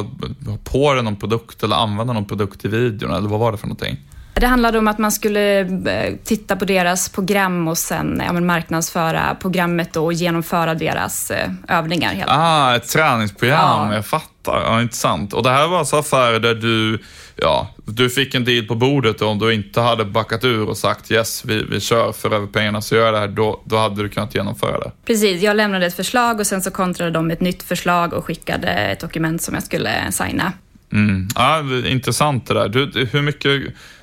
ha 0.46 0.58
på 0.64 0.94
dig 0.94 1.02
någon 1.02 1.16
produkt 1.16 1.62
eller 1.62 1.76
använda 1.76 2.12
någon 2.12 2.24
produkt 2.24 2.64
i 2.64 2.68
videon? 2.68 3.14
Eller 3.14 3.28
vad 3.28 3.40
var 3.40 3.52
det 3.52 3.58
för 3.58 3.66
någonting? 3.66 3.98
Det 4.34 4.46
handlade 4.46 4.78
om 4.78 4.88
att 4.88 4.98
man 4.98 5.12
skulle 5.12 5.60
eh, 5.60 6.14
titta 6.24 6.56
på 6.56 6.64
deras 6.64 7.08
program 7.08 7.68
och 7.68 7.78
sen 7.78 8.22
ja, 8.26 8.32
marknadsföra 8.32 9.36
programmet 9.40 9.96
och 9.96 10.12
genomföra 10.12 10.74
deras 10.74 11.32
övningar. 11.68 12.14
Helt. 12.14 12.30
Ah, 12.30 12.76
ett 12.76 12.88
träningsprogram. 12.88 13.88
Ja. 13.88 13.94
Jag 13.94 14.06
fattar. 14.06 14.62
Ja, 14.66 14.82
intressant. 14.82 15.32
Och 15.32 15.42
det 15.42 15.50
här 15.50 15.68
var 15.68 15.78
alltså 15.78 15.96
affärer 15.96 16.40
där 16.40 16.54
du 16.54 16.98
ja, 17.36 17.74
du 17.84 18.10
fick 18.10 18.34
en 18.34 18.44
deal 18.44 18.66
på 18.66 18.74
bordet 18.74 19.22
och 19.22 19.28
om 19.28 19.38
du 19.38 19.54
inte 19.54 19.80
hade 19.80 20.04
backat 20.04 20.44
ur 20.44 20.68
och 20.68 20.76
sagt 20.76 21.10
yes, 21.10 21.44
vi, 21.44 21.64
vi 21.70 21.80
kör, 21.80 22.12
för 22.12 22.34
över 22.34 22.46
pengarna 22.46 22.80
så 22.80 22.94
gör 22.94 23.04
jag 23.04 23.14
det 23.14 23.18
här, 23.18 23.28
då, 23.28 23.62
då 23.64 23.76
hade 23.76 24.02
du 24.02 24.08
kunnat 24.08 24.34
genomföra 24.34 24.78
det. 24.78 24.90
Precis, 25.04 25.42
jag 25.42 25.56
lämnade 25.56 25.86
ett 25.86 25.96
förslag 25.96 26.40
och 26.40 26.46
sen 26.46 26.62
så 26.62 26.70
kontrade 26.70 27.10
de 27.10 27.30
ett 27.30 27.40
nytt 27.40 27.62
förslag 27.62 28.12
och 28.12 28.24
skickade 28.24 28.68
ett 28.68 29.00
dokument 29.00 29.42
som 29.42 29.54
jag 29.54 29.62
skulle 29.62 30.12
signa. 30.12 30.52
Mm. 30.92 31.28
Ja, 31.34 31.62
intressant 31.86 32.46
det 32.46 32.54
där. 32.54 32.68
Du, 32.68 33.06
hur, 33.12 33.22
mycket, 33.22 33.62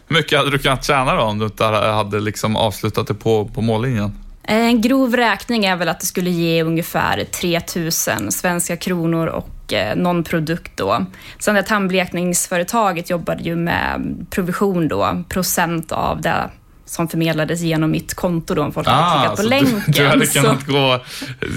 mycket 0.09 0.37
hade 0.37 0.51
du 0.51 0.57
kunnat 0.57 0.85
tjäna 0.85 1.15
då 1.15 1.21
om 1.21 1.39
du 1.39 1.45
inte 1.45 1.63
hade 1.65 2.19
liksom 2.19 2.55
avslutat 2.55 3.07
det 3.07 3.13
på, 3.13 3.45
på 3.45 3.61
mållinjen? 3.61 4.13
En 4.43 4.81
grov 4.81 5.15
räkning 5.15 5.65
är 5.65 5.75
väl 5.75 5.89
att 5.89 5.99
det 5.99 6.05
skulle 6.05 6.29
ge 6.29 6.63
ungefär 6.63 7.23
3000 7.23 8.31
svenska 8.31 8.77
kronor 8.77 9.27
och 9.27 9.73
eh, 9.73 9.95
någon 9.95 10.23
produkt 10.23 10.71
då. 10.75 11.05
Sen 11.39 11.55
det 11.55 11.63
tandblekningsföretaget 11.63 13.09
jobbade 13.09 13.43
ju 13.43 13.55
med 13.55 14.25
provision 14.29 14.87
då, 14.87 15.23
procent 15.29 15.91
av 15.91 16.21
det 16.21 16.49
som 16.85 17.07
förmedlades 17.07 17.61
genom 17.61 17.91
mitt 17.91 18.13
konto 18.13 18.55
då, 18.55 18.63
om 18.63 18.73
folk 18.73 18.87
hade 18.87 19.05
ah, 19.05 19.19
klickat 19.19 19.37
på 19.37 19.43
länken. 19.43 19.81
Du, 19.87 19.91
du 20.01 20.07
hade 20.07 20.25
kunnat 20.25 20.65
gå, 20.65 20.99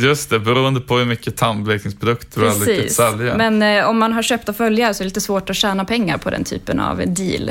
just 0.02 0.30
det, 0.30 0.38
beroende 0.38 0.80
på 0.80 0.96
hur 0.98 1.04
mycket 1.04 1.36
tandblekningsprodukter 1.36 2.40
du 2.40 2.48
hade 2.48 2.64
lyckats 2.64 2.94
sälja. 2.94 3.36
Men 3.36 3.62
eh, 3.62 3.88
om 3.88 3.98
man 3.98 4.12
har 4.12 4.22
köpta 4.22 4.52
följare 4.52 4.94
så 4.94 5.02
är 5.02 5.04
det 5.04 5.08
lite 5.08 5.20
svårt 5.20 5.50
att 5.50 5.56
tjäna 5.56 5.84
pengar 5.84 6.18
på 6.18 6.30
den 6.30 6.44
typen 6.44 6.80
av 6.80 7.02
deal. 7.06 7.50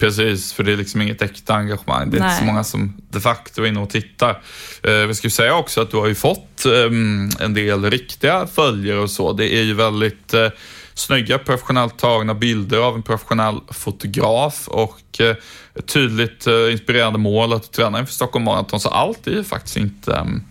Precis, 0.00 0.52
för 0.52 0.62
det 0.62 0.72
är 0.72 0.76
liksom 0.76 1.02
inget 1.02 1.22
äkta 1.22 1.54
engagemang. 1.54 2.10
Det 2.10 2.16
är 2.16 2.20
Nej. 2.20 2.28
inte 2.28 2.38
så 2.38 2.44
många 2.44 2.64
som 2.64 2.96
de 3.10 3.20
facto 3.20 3.62
är 3.62 3.66
inne 3.66 3.80
och 3.80 3.90
tittar. 3.90 4.42
Eh, 4.82 4.92
vi 4.92 5.14
ska 5.14 5.30
säga 5.30 5.54
också 5.54 5.80
att 5.80 5.90
du 5.90 5.96
har 5.96 6.06
ju 6.06 6.14
fått 6.14 6.66
eh, 6.66 7.44
en 7.44 7.54
del 7.54 7.90
riktiga 7.90 8.46
följare 8.46 8.98
och 8.98 9.10
så. 9.10 9.32
Det 9.32 9.54
är 9.54 9.62
ju 9.62 9.74
väldigt 9.74 10.34
eh, 10.34 10.48
snygga 10.94 11.38
professionellt 11.38 11.98
tagna 11.98 12.34
bilder 12.34 12.78
av 12.78 12.94
en 12.94 13.02
professionell 13.02 13.60
fotograf 13.70 14.68
och 14.68 15.20
eh, 15.20 15.36
ett 15.74 15.86
tydligt 15.86 16.46
eh, 16.46 16.72
inspirerande 16.72 17.18
mål 17.18 17.52
att 17.52 17.72
träna 17.72 18.00
inför 18.00 18.12
Stockholm 18.12 18.44
Marathon. 18.44 18.80
Så 18.80 18.88
allt 18.88 19.26
är 19.26 19.30
ju 19.30 19.44
faktiskt 19.44 19.76
inte 19.76 20.12
um, 20.12 20.44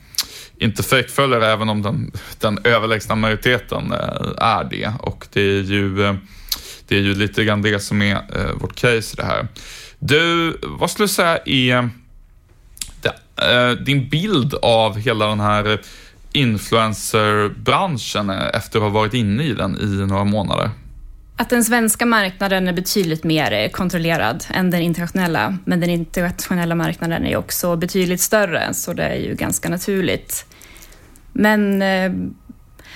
inte 0.58 0.84
fejkföljare, 0.84 1.48
även 1.48 1.70
om 1.70 1.82
den, 1.82 2.12
den 2.40 2.60
överlägsna 2.64 3.16
majoriteten 3.16 3.92
eh, 3.92 4.32
är 4.38 4.64
det. 4.64 4.94
Och 5.00 5.28
det 5.34 5.42
är 5.42 5.62
ju 5.62 6.18
det 6.89 6.95
är 6.95 7.02
ju 7.02 7.15
lite 7.15 7.43
grann 7.43 7.62
det 7.62 7.80
som 7.80 8.02
är 8.02 8.15
eh, 8.15 8.52
vårt 8.62 8.75
case 8.75 9.13
i 9.13 9.15
det 9.15 9.25
här. 9.25 9.47
Du, 9.99 10.58
vad 10.63 10.91
skulle 10.91 11.04
du 11.04 11.10
säga 11.10 11.39
är 11.45 11.89
det, 13.02 13.13
eh, 13.52 13.71
din 13.71 14.10
bild 14.10 14.54
av 14.62 14.97
hela 14.97 15.28
den 15.28 15.39
här 15.39 15.82
influencerbranschen 16.32 18.30
efter 18.30 18.80
att 18.80 18.84
ha 18.84 18.89
varit 18.89 19.13
inne 19.13 19.43
i 19.43 19.54
den 19.54 19.78
i 19.82 19.86
några 20.08 20.23
månader? 20.23 20.69
Att 21.36 21.49
den 21.49 21.63
svenska 21.63 22.06
marknaden 22.06 22.67
är 22.67 22.73
betydligt 22.73 23.23
mer 23.23 23.52
eh, 23.52 23.69
kontrollerad 23.69 24.45
än 24.49 24.71
den 24.71 24.82
internationella. 24.82 25.58
Men 25.65 25.80
den 25.80 25.89
internationella 25.89 26.75
marknaden 26.75 27.25
är 27.25 27.38
också 27.38 27.75
betydligt 27.75 28.21
större, 28.21 28.73
så 28.73 28.93
det 28.93 29.04
är 29.04 29.15
ju 29.15 29.36
ganska 29.36 29.69
naturligt. 29.69 30.45
Men 31.34 31.82
eh, 31.82 32.12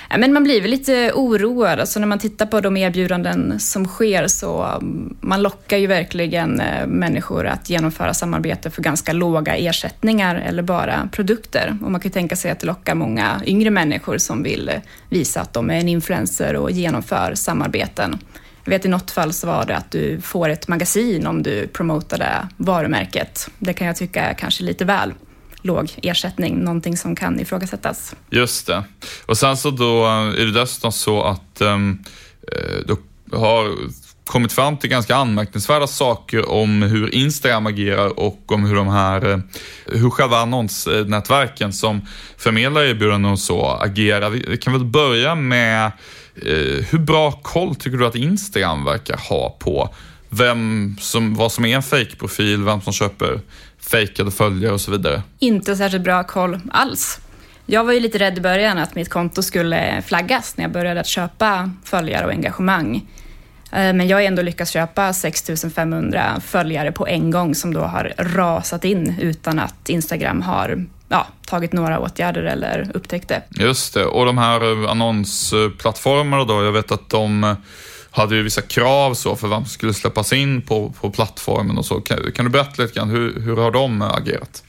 men 0.09 0.33
man 0.33 0.43
blir 0.43 0.61
väl 0.61 0.71
lite 0.71 1.11
oroad. 1.13 1.79
Alltså 1.79 1.99
när 1.99 2.07
man 2.07 2.19
tittar 2.19 2.45
på 2.45 2.61
de 2.61 2.77
erbjudanden 2.77 3.59
som 3.59 3.85
sker 3.85 4.27
så 4.27 4.63
mm, 4.63 5.17
man 5.21 5.41
lockar 5.41 5.77
ju 5.77 5.87
verkligen 5.87 6.59
eh, 6.59 6.87
människor 6.87 7.47
att 7.47 7.69
genomföra 7.69 8.13
samarbete 8.13 8.69
för 8.69 8.81
ganska 8.81 9.13
låga 9.13 9.55
ersättningar 9.55 10.35
eller 10.35 10.63
bara 10.63 11.09
produkter. 11.11 11.77
Och 11.81 11.91
man 11.91 12.01
kan 12.01 12.11
tänka 12.11 12.35
sig 12.35 12.51
att 12.51 12.59
det 12.59 12.67
lockar 12.67 12.95
många 12.95 13.41
yngre 13.45 13.69
människor 13.69 14.17
som 14.17 14.43
vill 14.43 14.69
eh, 14.69 14.75
visa 15.09 15.41
att 15.41 15.53
de 15.53 15.69
är 15.69 15.75
en 15.75 15.89
influencer 15.89 16.55
och 16.55 16.71
genomför 16.71 17.35
samarbeten. 17.35 18.19
Jag 18.63 18.69
vet 18.69 18.85
i 18.85 18.89
något 18.89 19.11
fall 19.11 19.33
så 19.33 19.47
var 19.47 19.65
det 19.65 19.77
att 19.77 19.91
du 19.91 20.21
får 20.21 20.49
ett 20.49 20.67
magasin 20.67 21.27
om 21.27 21.43
du 21.43 21.67
promotade 21.67 22.47
varumärket. 22.57 23.49
Det 23.59 23.73
kan 23.73 23.87
jag 23.87 23.95
tycka 23.95 24.21
är 24.21 24.33
kanske 24.33 24.63
lite 24.63 24.85
väl 24.85 25.13
låg 25.63 25.91
ersättning, 26.03 26.59
någonting 26.59 26.97
som 26.97 27.15
kan 27.15 27.39
ifrågasättas. 27.39 28.15
Just 28.29 28.67
det. 28.67 28.83
Och 29.25 29.37
sen 29.37 29.57
så 29.57 29.71
då 29.71 30.05
eh, 30.05 30.11
är 30.11 30.45
det 30.45 30.59
dessutom 30.59 30.91
så 30.91 31.23
att 31.23 31.61
ehm, 31.61 31.99
eh, 32.51 32.91
um, 32.91 32.97
du 33.25 33.37
har 33.37 33.75
kommit 34.25 34.53
fram 34.53 34.77
till 34.77 34.89
ganska 34.89 35.15
anmärkningsvärda 35.15 35.87
saker 35.87 36.49
om 36.49 36.81
hur 36.81 37.15
Instagram 37.15 37.67
agerar 37.67 38.19
och 38.19 38.51
om 38.51 38.65
hur 38.65 38.75
de 38.75 38.87
här, 38.87 39.31
eh, 39.31 39.39
hur 39.85 40.09
själva 40.09 40.37
annonsnätverken 40.37 41.73
som 41.73 42.01
förmedlar 42.37 42.81
erbjudanden 42.81 43.31
och 43.31 43.39
så 43.39 43.65
agerar. 43.65 44.29
Vi 44.29 44.57
kan 44.57 44.73
väl 44.73 44.85
börja 44.85 45.35
med 45.35 45.85
eh, 46.35 46.85
hur 46.89 46.97
bra 46.97 47.31
koll 47.31 47.75
tycker 47.75 47.97
du 47.97 48.05
att 48.05 48.15
Instagram 48.15 48.85
verkar 48.85 49.17
ha 49.17 49.57
på 49.59 49.89
vem 50.29 50.95
som, 50.99 51.35
vad 51.35 51.51
som 51.51 51.65
är 51.65 51.75
en 51.75 51.83
fake-profil, 51.83 52.63
vem 52.63 52.81
som 52.81 52.93
köper 52.93 53.39
fejkade 53.89 54.31
följare 54.31 54.73
och 54.73 54.81
så 54.81 54.91
vidare? 54.91 55.21
Inte 55.39 55.75
särskilt 55.75 56.03
bra 56.03 56.23
koll 56.23 56.59
alls. 56.71 57.19
Jag 57.65 57.83
var 57.83 57.93
ju 57.93 57.99
lite 57.99 58.17
rädd 58.17 58.37
i 58.37 58.41
början 58.41 58.77
att 58.77 58.95
mitt 58.95 59.09
konto 59.09 59.43
skulle 59.43 60.01
flaggas 60.07 60.57
när 60.57 60.63
jag 60.63 60.71
började 60.71 60.99
att 60.99 61.07
köpa 61.07 61.71
följare 61.83 62.25
och 62.25 62.31
engagemang. 62.31 62.95
Eh, 63.71 63.93
men 63.93 64.07
jag 64.07 64.17
har 64.17 64.21
ändå 64.21 64.41
lyckats 64.41 64.71
köpa 64.71 65.13
6500 65.13 66.41
följare 66.45 66.91
på 66.91 67.07
en 67.07 67.31
gång 67.31 67.55
som 67.55 67.73
då 67.73 67.81
har 67.81 68.13
rasat 68.17 68.85
in 68.85 69.15
utan 69.21 69.59
att 69.59 69.89
Instagram 69.89 70.41
har 70.41 70.85
ja, 71.09 71.27
tagit 71.45 71.73
några 71.73 71.99
åtgärder 71.99 72.43
eller 72.43 72.91
upptäckt 72.93 73.27
det. 73.27 73.41
Just 73.49 73.93
det, 73.93 74.05
och 74.05 74.25
de 74.25 74.37
här 74.37 74.87
annonsplattformarna 74.89 76.43
då, 76.43 76.63
jag 76.63 76.71
vet 76.71 76.91
att 76.91 77.09
de 77.09 77.55
hade 78.13 78.35
ju 78.35 78.43
vissa 78.43 78.61
krav 78.61 79.13
så 79.13 79.35
för 79.35 79.47
vem 79.47 79.61
som 79.61 79.69
skulle 79.69 79.93
släppas 79.93 80.33
in 80.33 80.61
på, 80.61 80.93
på 81.01 81.09
plattformen 81.09 81.77
och 81.77 81.85
så. 81.85 82.01
Kan, 82.01 82.31
kan 82.35 82.45
du 82.45 82.51
berätta 82.51 82.81
lite 82.81 82.93
grann, 82.93 83.09
hur, 83.09 83.39
hur 83.39 83.55
har 83.55 83.71
de 83.71 84.01
agerat? 84.01 84.63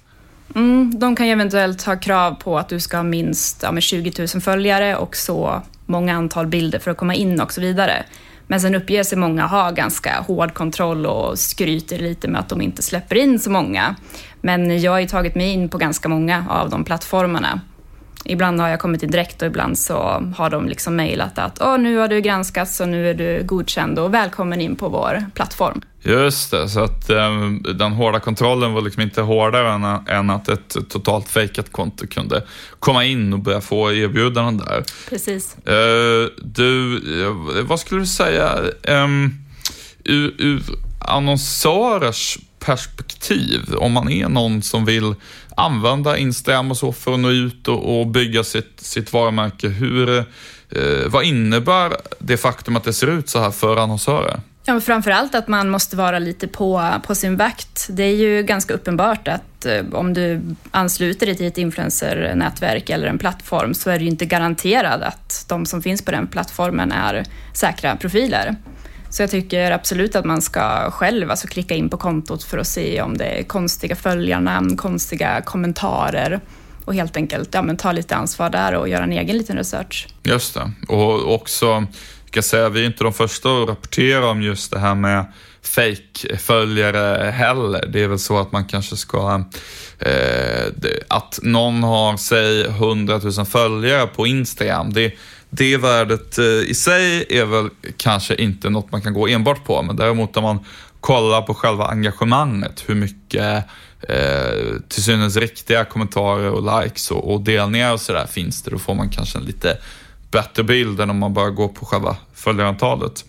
Mm, 0.54 0.92
de 0.98 1.16
kan 1.16 1.26
ju 1.26 1.32
eventuellt 1.32 1.82
ha 1.82 1.96
krav 1.96 2.34
på 2.34 2.58
att 2.58 2.68
du 2.68 2.80
ska 2.80 2.96
ha 2.96 3.04
minst 3.04 3.62
ja, 3.62 3.80
20 3.80 4.12
000 4.18 4.28
följare 4.42 4.96
och 4.96 5.16
så 5.16 5.62
många 5.86 6.16
antal 6.16 6.46
bilder 6.46 6.78
för 6.78 6.90
att 6.90 6.96
komma 6.96 7.14
in 7.14 7.40
och 7.40 7.52
så 7.52 7.60
vidare. 7.60 8.04
Men 8.46 8.60
sen 8.60 8.74
uppger 8.74 9.02
sig 9.02 9.18
många 9.18 9.46
ha 9.46 9.70
ganska 9.70 10.20
hård 10.20 10.54
kontroll 10.54 11.06
och 11.06 11.38
skryter 11.38 11.98
lite 11.98 12.28
med 12.28 12.40
att 12.40 12.48
de 12.48 12.60
inte 12.60 12.82
släpper 12.82 13.16
in 13.16 13.38
så 13.38 13.50
många. 13.50 13.96
Men 14.40 14.80
jag 14.80 14.92
har 14.92 15.00
ju 15.00 15.06
tagit 15.06 15.34
mig 15.34 15.52
in 15.52 15.68
på 15.68 15.78
ganska 15.78 16.08
många 16.08 16.44
av 16.48 16.70
de 16.70 16.84
plattformarna. 16.84 17.60
Ibland 18.24 18.60
har 18.60 18.68
jag 18.68 18.80
kommit 18.80 19.02
in 19.02 19.10
direkt 19.10 19.42
och 19.42 19.48
ibland 19.48 19.78
så 19.78 20.22
har 20.36 20.50
de 20.50 20.68
liksom 20.68 20.96
mejlat 20.96 21.38
att 21.38 21.58
Åh, 21.60 21.78
nu 21.78 21.96
har 21.96 22.08
du 22.08 22.20
granskats 22.20 22.80
och 22.80 22.88
nu 22.88 23.10
är 23.10 23.14
du 23.14 23.42
godkänd 23.44 23.98
och 23.98 24.14
välkommen 24.14 24.60
in 24.60 24.76
på 24.76 24.88
vår 24.88 25.24
plattform. 25.34 25.82
Just 26.02 26.50
det, 26.50 26.68
så 26.68 26.80
att 26.80 27.10
um, 27.10 27.66
den 27.74 27.92
hårda 27.92 28.20
kontrollen 28.20 28.72
var 28.72 28.82
liksom 28.82 29.02
inte 29.02 29.20
hårdare 29.20 29.72
än, 29.72 29.84
än 30.08 30.30
att 30.30 30.48
ett 30.48 30.76
totalt 30.88 31.28
fejkat 31.28 31.72
konto 31.72 32.06
kunde 32.06 32.44
komma 32.78 33.04
in 33.04 33.32
och 33.32 33.38
börja 33.38 33.60
få 33.60 33.92
erbjudanden 33.92 34.66
där. 34.66 34.84
Precis. 35.08 35.56
Uh, 35.68 36.28
du, 36.42 36.98
uh, 36.98 37.64
vad 37.64 37.80
skulle 37.80 38.00
du 38.00 38.06
säga, 38.06 38.58
um, 38.88 39.34
ur, 40.04 40.34
ur 40.38 40.62
annonsörers 40.98 42.38
perspektiv, 42.64 43.74
om 43.78 43.92
man 43.92 44.10
är 44.10 44.28
någon 44.28 44.62
som 44.62 44.84
vill 44.84 45.14
använda 45.56 46.18
Instagram 46.18 46.70
och 46.70 46.76
så 46.76 46.92
för 46.92 47.14
att 47.14 47.20
nå 47.20 47.30
ut 47.30 47.68
och, 47.68 48.00
och 48.00 48.06
bygga 48.06 48.44
sitt, 48.44 48.80
sitt 48.80 49.12
varumärke, 49.12 49.68
hur, 49.68 50.18
eh, 50.18 50.24
vad 51.06 51.24
innebär 51.24 51.92
det 52.18 52.36
faktum 52.36 52.76
att 52.76 52.84
det 52.84 52.92
ser 52.92 53.06
ut 53.06 53.28
så 53.28 53.38
här 53.38 53.50
för 53.50 53.76
annonsörer? 53.76 54.40
Ja, 54.66 54.80
framförallt 54.80 55.34
att 55.34 55.48
man 55.48 55.70
måste 55.70 55.96
vara 55.96 56.18
lite 56.18 56.48
på, 56.48 56.90
på 57.06 57.14
sin 57.14 57.36
vakt. 57.36 57.86
Det 57.90 58.02
är 58.02 58.16
ju 58.16 58.42
ganska 58.42 58.74
uppenbart 58.74 59.28
att 59.28 59.66
eh, 59.66 59.84
om 59.92 60.14
du 60.14 60.40
ansluter 60.70 61.26
dig 61.26 61.36
till 61.36 61.46
ett 61.46 61.58
influencernätverk 61.58 62.90
eller 62.90 63.06
en 63.06 63.18
plattform 63.18 63.74
så 63.74 63.90
är 63.90 63.98
det 63.98 64.04
ju 64.04 64.10
inte 64.10 64.26
garanterad 64.26 65.02
att 65.02 65.44
de 65.48 65.66
som 65.66 65.82
finns 65.82 66.04
på 66.04 66.10
den 66.10 66.26
plattformen 66.26 66.92
är 66.92 67.24
säkra 67.52 67.96
profiler. 67.96 68.56
Så 69.14 69.22
jag 69.22 69.30
tycker 69.30 69.70
absolut 69.70 70.16
att 70.16 70.24
man 70.24 70.42
ska 70.42 70.90
själv 70.90 71.30
alltså 71.30 71.46
klicka 71.46 71.74
in 71.74 71.90
på 71.90 71.96
kontot 71.96 72.44
för 72.44 72.58
att 72.58 72.66
se 72.66 73.02
om 73.02 73.16
det 73.16 73.24
är 73.24 73.42
konstiga 73.42 73.96
följarnamn, 73.96 74.76
konstiga 74.76 75.42
kommentarer 75.42 76.40
och 76.84 76.94
helt 76.94 77.16
enkelt 77.16 77.54
ja, 77.54 77.62
men 77.62 77.76
ta 77.76 77.92
lite 77.92 78.16
ansvar 78.16 78.50
där 78.50 78.74
och 78.74 78.88
göra 78.88 79.04
en 79.04 79.12
egen 79.12 79.38
liten 79.38 79.56
research. 79.56 80.08
Just 80.22 80.54
det. 80.54 80.72
Och 80.88 81.34
också, 81.34 81.86
ska 82.26 82.42
säga, 82.42 82.68
vi 82.68 82.80
är 82.80 82.86
inte 82.86 83.04
de 83.04 83.12
första 83.12 83.48
att 83.48 83.68
rapportera 83.68 84.30
om 84.30 84.42
just 84.42 84.70
det 84.70 84.78
här 84.78 84.94
med 84.94 85.32
fake-följare 85.62 87.30
heller. 87.30 87.86
Det 87.92 88.02
är 88.02 88.08
väl 88.08 88.18
så 88.18 88.38
att 88.38 88.52
man 88.52 88.64
kanske 88.64 88.96
ska... 88.96 89.44
Eh, 89.98 90.72
att 91.08 91.38
någon 91.42 91.82
har, 91.82 92.16
säg, 92.16 92.64
100 92.64 93.20
000 93.36 93.46
följare 93.46 94.06
på 94.06 94.26
Instagram. 94.26 94.92
Det, 94.92 95.12
det 95.56 95.76
värdet 95.76 96.38
eh, 96.38 96.44
i 96.44 96.74
sig 96.74 97.26
är 97.28 97.44
väl 97.44 97.68
kanske 97.96 98.34
inte 98.34 98.70
något 98.70 98.92
man 98.92 99.02
kan 99.02 99.14
gå 99.14 99.28
enbart 99.28 99.64
på, 99.64 99.82
men 99.82 99.96
däremot 99.96 100.36
om 100.36 100.42
man 100.42 100.58
kollar 101.00 101.42
på 101.42 101.54
själva 101.54 101.86
engagemanget, 101.86 102.84
hur 102.86 102.94
mycket 102.94 103.64
eh, 104.08 104.78
till 104.88 105.02
synes 105.02 105.36
riktiga 105.36 105.84
kommentarer 105.84 106.50
och 106.50 106.82
likes 106.82 107.10
och, 107.10 107.34
och 107.34 107.40
delningar 107.40 107.92
och 107.92 108.00
sådär 108.00 108.26
finns 108.26 108.62
det, 108.62 108.70
då 108.70 108.78
får 108.78 108.94
man 108.94 109.08
kanske 109.08 109.38
en 109.38 109.44
lite 109.44 109.78
bättre 110.30 110.62
bild 110.62 111.00
än 111.00 111.10
om 111.10 111.18
man 111.18 111.34
bara 111.34 111.50
går 111.50 111.68
på 111.68 111.86
själva 111.86 112.16
följarantalet. 112.34 113.24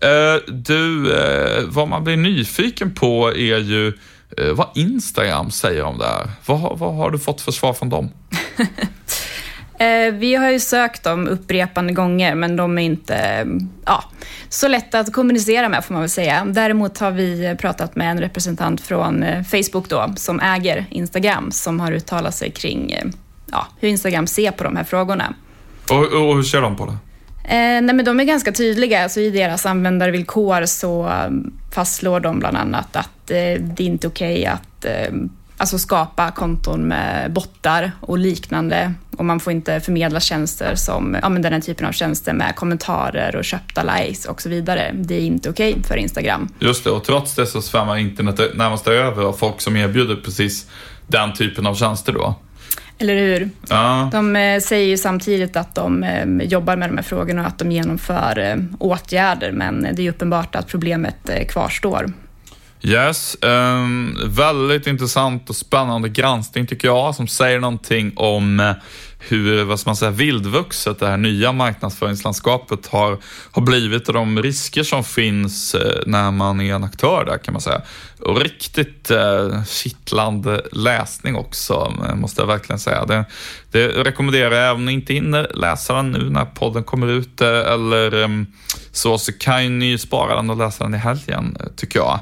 Eh, 0.00 0.54
du, 0.54 1.12
eh, 1.18 1.64
vad 1.68 1.88
man 1.88 2.04
blir 2.04 2.16
nyfiken 2.16 2.94
på 2.94 3.28
är 3.28 3.58
ju 3.58 3.92
eh, 4.36 4.52
vad 4.52 4.68
Instagram 4.74 5.50
säger 5.50 5.82
om 5.82 5.98
det 5.98 6.06
här. 6.06 6.30
Vad, 6.46 6.78
vad 6.78 6.94
har 6.94 7.10
du 7.10 7.18
fått 7.18 7.40
för 7.40 7.52
svar 7.52 7.72
från 7.72 7.88
dem? 7.88 8.10
Eh, 9.78 10.12
vi 10.12 10.34
har 10.34 10.50
ju 10.50 10.60
sökt 10.60 11.04
dem 11.04 11.28
upprepande 11.28 11.92
gånger, 11.92 12.34
men 12.34 12.56
de 12.56 12.78
är 12.78 12.82
inte 12.82 13.46
ja, 13.84 14.04
så 14.48 14.68
lätta 14.68 14.98
att 15.00 15.12
kommunicera 15.12 15.68
med 15.68 15.84
får 15.84 15.94
man 15.94 16.02
väl 16.02 16.10
säga. 16.10 16.44
Däremot 16.44 16.98
har 16.98 17.10
vi 17.10 17.56
pratat 17.60 17.96
med 17.96 18.10
en 18.10 18.20
representant 18.20 18.80
från 18.80 19.22
eh, 19.22 19.42
Facebook 19.42 19.88
då, 19.88 20.12
som 20.16 20.40
äger 20.40 20.86
Instagram, 20.90 21.50
som 21.50 21.80
har 21.80 21.92
uttalat 21.92 22.34
sig 22.34 22.50
kring 22.50 22.92
eh, 22.92 23.06
ja, 23.50 23.66
hur 23.80 23.88
Instagram 23.88 24.26
ser 24.26 24.50
på 24.50 24.64
de 24.64 24.76
här 24.76 24.84
frågorna. 24.84 25.34
Och, 25.90 26.28
och 26.28 26.36
hur 26.36 26.42
ser 26.42 26.60
de 26.60 26.76
på 26.76 26.86
det? 26.86 26.96
Eh, 27.44 27.82
nej, 27.82 27.94
men 27.94 28.04
de 28.04 28.20
är 28.20 28.24
ganska 28.24 28.52
tydliga. 28.52 29.02
Alltså, 29.02 29.20
I 29.20 29.30
deras 29.30 29.66
användarvillkor 29.66 30.66
så 30.66 31.12
fastslår 31.74 32.20
de 32.20 32.38
bland 32.38 32.56
annat 32.56 32.96
att 32.96 33.30
eh, 33.30 33.60
det 33.60 33.80
är 33.80 33.86
inte 33.86 34.06
okej 34.06 34.32
okay 34.32 34.46
att 34.46 34.84
eh, 34.84 35.14
alltså 35.56 35.78
skapa 35.78 36.30
konton 36.30 36.88
med 36.88 37.32
bottar 37.32 37.92
och 38.00 38.18
liknande. 38.18 38.94
Och 39.18 39.24
man 39.24 39.40
får 39.40 39.52
inte 39.52 39.80
förmedla 39.80 40.20
tjänster 40.20 40.74
som 40.74 41.16
ja, 41.22 41.28
men 41.28 41.42
den 41.42 41.52
här 41.52 41.60
typen 41.60 41.86
av 41.86 41.92
tjänster 41.92 42.32
med 42.32 42.56
kommentarer 42.56 43.36
och 43.36 43.44
köpta 43.44 43.82
likes 43.82 44.24
och 44.24 44.42
så 44.42 44.48
vidare. 44.48 44.94
Det 44.94 45.14
är 45.14 45.20
inte 45.20 45.50
okej 45.50 45.72
okay 45.72 45.82
för 45.82 45.96
Instagram. 45.96 46.48
Just 46.58 46.84
det, 46.84 46.90
och 46.90 47.04
trots 47.04 47.34
det 47.34 47.46
så 47.46 47.62
svämmar 47.62 47.96
internet 47.96 48.40
närmast 48.54 48.88
över 48.88 49.24
av 49.24 49.32
folk 49.32 49.60
som 49.60 49.76
erbjuder 49.76 50.16
precis 50.16 50.66
den 51.06 51.32
typen 51.32 51.66
av 51.66 51.74
tjänster 51.74 52.12
då. 52.12 52.34
Eller 52.98 53.16
hur? 53.16 53.50
Ja. 53.68 54.08
De 54.12 54.36
eh, 54.36 54.60
säger 54.60 54.86
ju 54.86 54.96
samtidigt 54.96 55.56
att 55.56 55.74
de 55.74 56.02
eh, 56.02 56.26
jobbar 56.26 56.76
med 56.76 56.90
de 56.90 56.96
här 56.96 57.04
frågorna 57.04 57.40
och 57.40 57.46
att 57.46 57.58
de 57.58 57.72
genomför 57.72 58.38
eh, 58.38 58.56
åtgärder, 58.78 59.52
men 59.52 59.88
det 59.92 60.06
är 60.06 60.10
uppenbart 60.10 60.54
att 60.56 60.68
problemet 60.68 61.30
kvarstår. 61.48 62.12
Yes, 62.82 63.36
um, 63.42 64.18
väldigt 64.26 64.86
intressant 64.86 65.50
och 65.50 65.56
spännande 65.56 66.08
granskning 66.08 66.66
tycker 66.66 66.88
jag 66.88 67.14
som 67.14 67.28
säger 67.28 67.60
någonting 67.60 68.12
om 68.16 68.74
hur 69.18 69.64
vad 69.64 69.80
ska 69.80 69.90
man 69.90 69.96
säga, 69.96 70.10
vildvuxet 70.10 70.98
det 70.98 71.06
här 71.06 71.16
nya 71.16 71.52
marknadsföringslandskapet 71.52 72.86
har, 72.86 73.18
har 73.50 73.62
blivit 73.62 74.08
och 74.08 74.14
de 74.14 74.42
risker 74.42 74.82
som 74.82 75.04
finns 75.04 75.74
eh, 75.74 76.02
när 76.06 76.30
man 76.30 76.60
är 76.60 76.74
en 76.74 76.84
aktör 76.84 77.24
där 77.24 77.38
kan 77.38 77.52
man 77.54 77.60
säga. 77.60 77.82
Och 78.20 78.40
riktigt 78.40 79.10
eh, 79.10 79.64
kittlande 79.64 80.62
läsning 80.72 81.36
också, 81.36 81.94
eh, 82.08 82.14
måste 82.14 82.42
jag 82.42 82.46
verkligen 82.46 82.78
säga. 82.78 83.04
Det, 83.04 83.24
det 83.70 83.88
rekommenderar 83.88 84.54
jag, 84.54 84.74
om 84.74 84.84
ni 84.84 84.92
inte 84.92 85.14
hinner 85.14 85.50
läsa 85.54 85.94
den 85.94 86.12
nu 86.12 86.30
när 86.30 86.44
podden 86.44 86.84
kommer 86.84 87.06
ut 87.06 87.40
eh, 87.40 87.48
eller 87.48 88.46
så, 88.92 89.18
så 89.18 89.32
kan 89.32 89.78
ni 89.78 89.98
spara 89.98 90.36
den 90.36 90.50
och 90.50 90.56
läsa 90.56 90.84
den 90.84 90.94
i 90.94 90.98
helgen, 90.98 91.56
tycker 91.76 91.98
jag. 91.98 92.20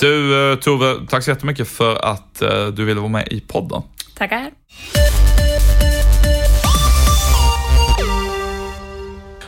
Du, 0.00 0.56
Tove, 0.56 0.94
tack 1.08 1.24
så 1.24 1.30
jättemycket 1.30 1.68
för 1.68 2.04
att 2.04 2.42
du 2.72 2.84
ville 2.84 3.00
vara 3.00 3.10
med 3.10 3.28
i 3.30 3.40
podden. 3.40 3.82
Tackar. 4.14 4.50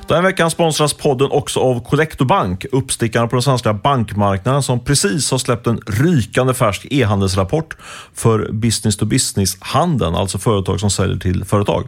Den 0.09 0.25
veckan 0.25 0.51
sponsras 0.51 0.95
podden 0.95 1.31
också 1.31 1.61
av 1.61 1.85
Collector 1.85 2.25
Bank, 2.25 2.67
uppstickarna 2.73 3.27
på 3.27 3.37
den 3.37 3.43
svenska 3.43 3.75
bankmarknaden 3.75 4.63
som 4.63 4.85
precis 4.85 5.31
har 5.31 5.39
släppt 5.39 5.67
en 5.67 5.81
rykande 5.87 6.55
färsk 6.55 6.87
e-handelsrapport 6.91 7.77
för 8.15 8.53
business 8.53 8.97
to 8.97 9.07
business-handeln, 9.07 10.15
alltså 10.15 10.39
företag 10.39 10.81
som 10.81 10.91
säljer 10.91 11.19
till 11.19 11.45
företag. 11.45 11.85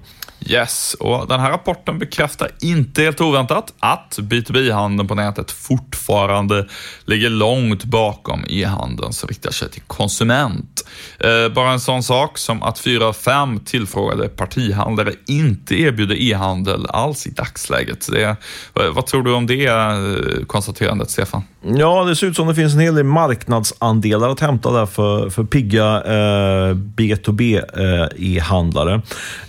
Yes, 0.47 0.97
och 1.01 1.29
den 1.29 1.41
här 1.41 1.51
rapporten 1.51 1.99
bekräftar 1.99 2.51
inte 2.61 3.03
helt 3.03 3.21
oväntat 3.21 3.75
att 3.79 4.19
B2B-handeln 4.19 5.09
på 5.09 5.15
nätet 5.15 5.51
fortfarande 5.51 6.67
ligger 7.05 7.31
långt 7.31 7.85
bakom 7.85 8.45
e-handeln 8.49 9.13
som 9.13 9.29
riktar 9.29 9.51
sig 9.51 9.71
till 9.71 9.83
konsument. 9.87 10.89
Eh, 11.19 11.55
bara 11.55 11.71
en 11.71 11.81
sån 11.81 12.03
sak 12.03 12.39
som 12.39 12.63
att 12.63 12.79
fyra 12.79 13.07
av 13.07 13.13
fem 13.13 13.61
tillfrågade 13.61 14.29
partihandlare 14.29 15.13
inte 15.27 15.81
erbjuder 15.81 16.23
e-handel 16.23 16.87
alls 16.89 17.27
i 17.27 17.31
dagsläget. 17.31 18.09
Det, 18.13 18.37
vad 18.73 19.07
tror 19.07 19.23
du 19.23 19.33
om 19.33 19.47
det 19.47 19.67
eh, 19.67 20.45
konstaterandet, 20.47 21.11
Stefan? 21.11 21.43
Ja, 21.63 22.05
det 22.05 22.17
ser 22.17 22.27
ut 22.27 22.37
som 22.37 22.49
det 22.49 22.55
finns 22.55 22.75
en 22.75 22.81
hel 22.81 22.95
del 22.95 23.05
marknadsandelar 23.05 24.29
att 24.29 24.41
hämta 24.41 24.71
där 24.71 24.87
för, 24.87 25.31
för 25.31 25.45
pigga 25.45 26.03
eh, 26.05 26.75
B2B-e-handlare. 26.75 29.03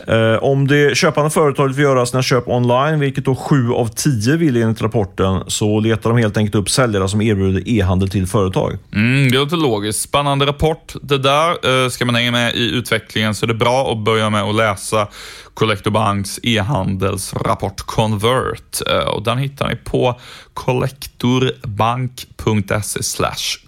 Eh, 0.07 0.15
eh, 0.15 0.43
om 0.43 0.67
det 0.67 0.80
köpande 0.93 1.29
företaget 1.29 1.75
vill 1.75 1.83
göra 1.83 2.05
sina 2.05 2.23
köp 2.23 2.47
online, 2.47 2.99
vilket 2.99 3.25
då 3.25 3.35
sju 3.35 3.71
av 3.71 3.87
tio 3.87 4.37
vill 4.37 4.57
enligt 4.57 4.81
rapporten, 4.81 5.43
så 5.47 5.79
letar 5.79 6.09
de 6.09 6.19
helt 6.19 6.37
enkelt 6.37 6.55
upp 6.55 6.69
säljare 6.69 7.07
som 7.07 7.21
erbjuder 7.21 7.69
e-handel 7.69 8.09
till 8.09 8.27
företag. 8.27 8.77
Mm, 8.93 9.31
det 9.31 9.37
låter 9.37 9.57
logiskt. 9.57 10.01
Spännande 10.01 10.45
rapport. 10.45 10.93
Det 11.01 11.17
där, 11.17 11.83
eh, 11.83 11.89
ska 11.89 12.05
man 12.05 12.15
hänga 12.15 12.31
med 12.31 12.55
i 12.55 12.75
utvecklingen 12.75 13.35
så 13.35 13.45
är 13.45 13.47
det 13.47 13.53
bra 13.53 13.91
att 13.91 13.97
börja 13.97 14.29
med 14.29 14.43
att 14.43 14.55
läsa 14.55 15.07
Collector 15.53 15.91
Banks 15.91 16.39
e-handelsrapport 16.43 17.81
Convert. 17.81 18.81
Eh, 18.89 18.97
och 18.97 19.23
den 19.23 19.37
hittar 19.37 19.69
ni 19.69 19.75
på 19.75 20.19
collectorbank.se 20.53 23.01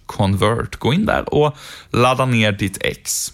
convert. 0.06 0.76
Gå 0.76 0.94
in 0.94 1.06
där 1.06 1.34
och 1.34 1.58
ladda 1.92 2.26
ner 2.26 2.52
ditt 2.52 2.78
ex. 2.82 3.33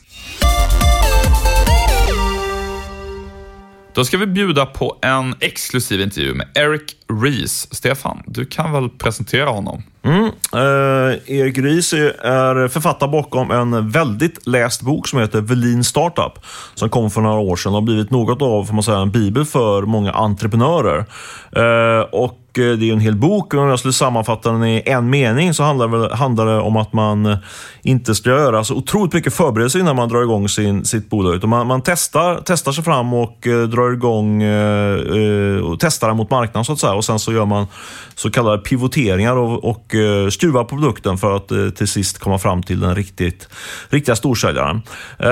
Då 3.93 4.05
ska 4.05 4.17
vi 4.17 4.25
bjuda 4.25 4.65
på 4.65 4.99
en 5.01 5.35
exklusiv 5.39 6.01
intervju 6.01 6.33
med 6.33 6.47
Eric 6.55 6.95
Rees. 7.23 7.75
Stefan, 7.75 8.23
du 8.27 8.45
kan 8.45 8.71
väl 8.71 8.89
presentera 8.89 9.49
honom? 9.49 9.83
Mm. 10.03 10.25
Eh, 10.53 11.37
Erik 11.39 11.57
Ries 11.57 11.93
är 11.93 12.67
författare 12.67 13.09
bakom 13.09 13.51
en 13.51 13.89
väldigt 13.89 14.47
läst 14.47 14.81
bok 14.81 15.07
som 15.07 15.19
heter 15.19 15.41
Velin 15.41 15.83
Startup, 15.83 16.45
som 16.75 16.89
kom 16.89 17.11
för 17.11 17.21
några 17.21 17.39
år 17.39 17.55
sedan 17.55 17.71
och 17.71 17.75
har 17.75 17.81
blivit 17.81 18.11
något 18.11 18.41
av 18.41 18.65
får 18.65 18.73
man 18.73 18.83
säga, 18.83 18.97
en 18.97 19.11
bibel 19.11 19.45
för 19.45 19.81
många 19.81 20.11
entreprenörer. 20.11 21.05
Eh, 21.51 22.01
och 22.11 22.59
eh, 22.59 22.77
det 22.77 22.89
är 22.89 22.93
en 22.93 22.99
hel 22.99 23.15
bok 23.15 23.53
och 23.53 23.59
om 23.59 23.69
jag 23.69 23.79
skulle 23.79 23.93
sammanfatta 23.93 24.51
den 24.51 24.63
i 24.63 24.83
en 24.85 25.09
mening 25.09 25.53
så 25.53 25.63
handlar 25.63 25.87
det, 25.87 26.15
handlar 26.15 26.45
det 26.45 26.59
om 26.59 26.77
att 26.77 26.93
man 26.93 27.37
inte 27.83 28.15
ska 28.15 28.29
göra 28.29 28.63
så 28.63 28.75
otroligt 28.75 29.13
mycket 29.13 29.33
förberedelser 29.33 29.79
innan 29.79 29.95
man 29.95 30.09
drar 30.09 30.23
igång 30.23 30.49
sin, 30.49 30.85
sitt 30.85 31.09
bolag. 31.09 31.35
Utan 31.35 31.49
man, 31.49 31.67
man 31.67 31.81
testar, 31.81 32.41
testar 32.45 32.71
sig 32.71 32.83
fram 32.83 33.13
och 33.13 33.47
eh, 33.47 33.61
drar 33.61 33.93
igång 33.93 34.43
eh, 34.43 34.95
eh 34.95 35.63
och 35.63 35.79
testar 35.79 36.13
mot 36.13 36.29
marknaden 36.31 36.65
så 36.65 36.73
att 36.73 36.79
säga. 36.79 36.93
Och 36.93 37.05
sen 37.05 37.19
så 37.19 37.33
gör 37.33 37.45
man 37.45 37.67
så 38.15 38.31
kallade 38.31 38.57
pivoteringar 38.57 39.35
och, 39.35 39.63
och 39.63 39.88
och 39.89 39.95
eh, 39.95 40.29
skruva 40.29 40.63
på 40.63 40.69
produkten 40.69 41.17
för 41.17 41.35
att 41.35 41.51
eh, 41.51 41.69
till 41.69 41.87
sist 41.87 42.19
komma 42.19 42.37
fram 42.37 42.63
till 42.63 42.79
den 42.79 42.95
riktigt, 42.95 43.49
riktiga 43.89 44.15
storsäljaren. 44.15 44.81
Eh, 45.19 45.29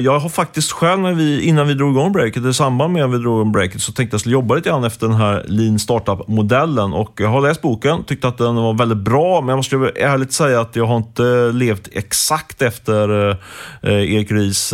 jag 0.00 0.18
har 0.18 0.28
faktiskt 0.28 0.72
själv, 0.72 1.00
när 1.00 1.12
vi, 1.12 1.42
innan 1.42 1.68
vi 1.68 1.74
drog 1.74 1.92
igång 1.92 2.12
breaket, 2.12 2.44
i 2.44 2.54
samband 2.54 2.92
med 2.92 3.04
att 3.04 3.10
vi 3.10 3.18
drog 3.18 3.40
igång 3.40 3.52
breaket, 3.52 3.80
så 3.80 3.92
tänkte 3.92 4.14
jag 4.14 4.20
skulle 4.20 4.32
jobba 4.32 4.54
lite 4.54 4.68
grann 4.68 4.84
efter 4.84 5.06
den 5.06 5.16
här 5.16 5.44
lean 5.48 5.78
startup 5.78 6.28
modellen 6.28 6.92
och 6.92 7.12
jag 7.16 7.28
har 7.28 7.40
läst 7.40 7.62
boken, 7.62 8.04
tyckte 8.04 8.28
att 8.28 8.38
den 8.38 8.54
var 8.54 8.74
väldigt 8.74 8.98
bra, 8.98 9.40
men 9.40 9.48
jag 9.48 9.56
måste 9.56 9.76
ärligt 9.96 10.32
säga 10.32 10.60
att 10.60 10.76
jag 10.76 10.86
har 10.86 10.96
inte 10.96 11.50
levt 11.52 11.88
exakt 11.92 12.62
efter 12.62 13.36
Erik 13.82 14.30
Ries 14.30 14.68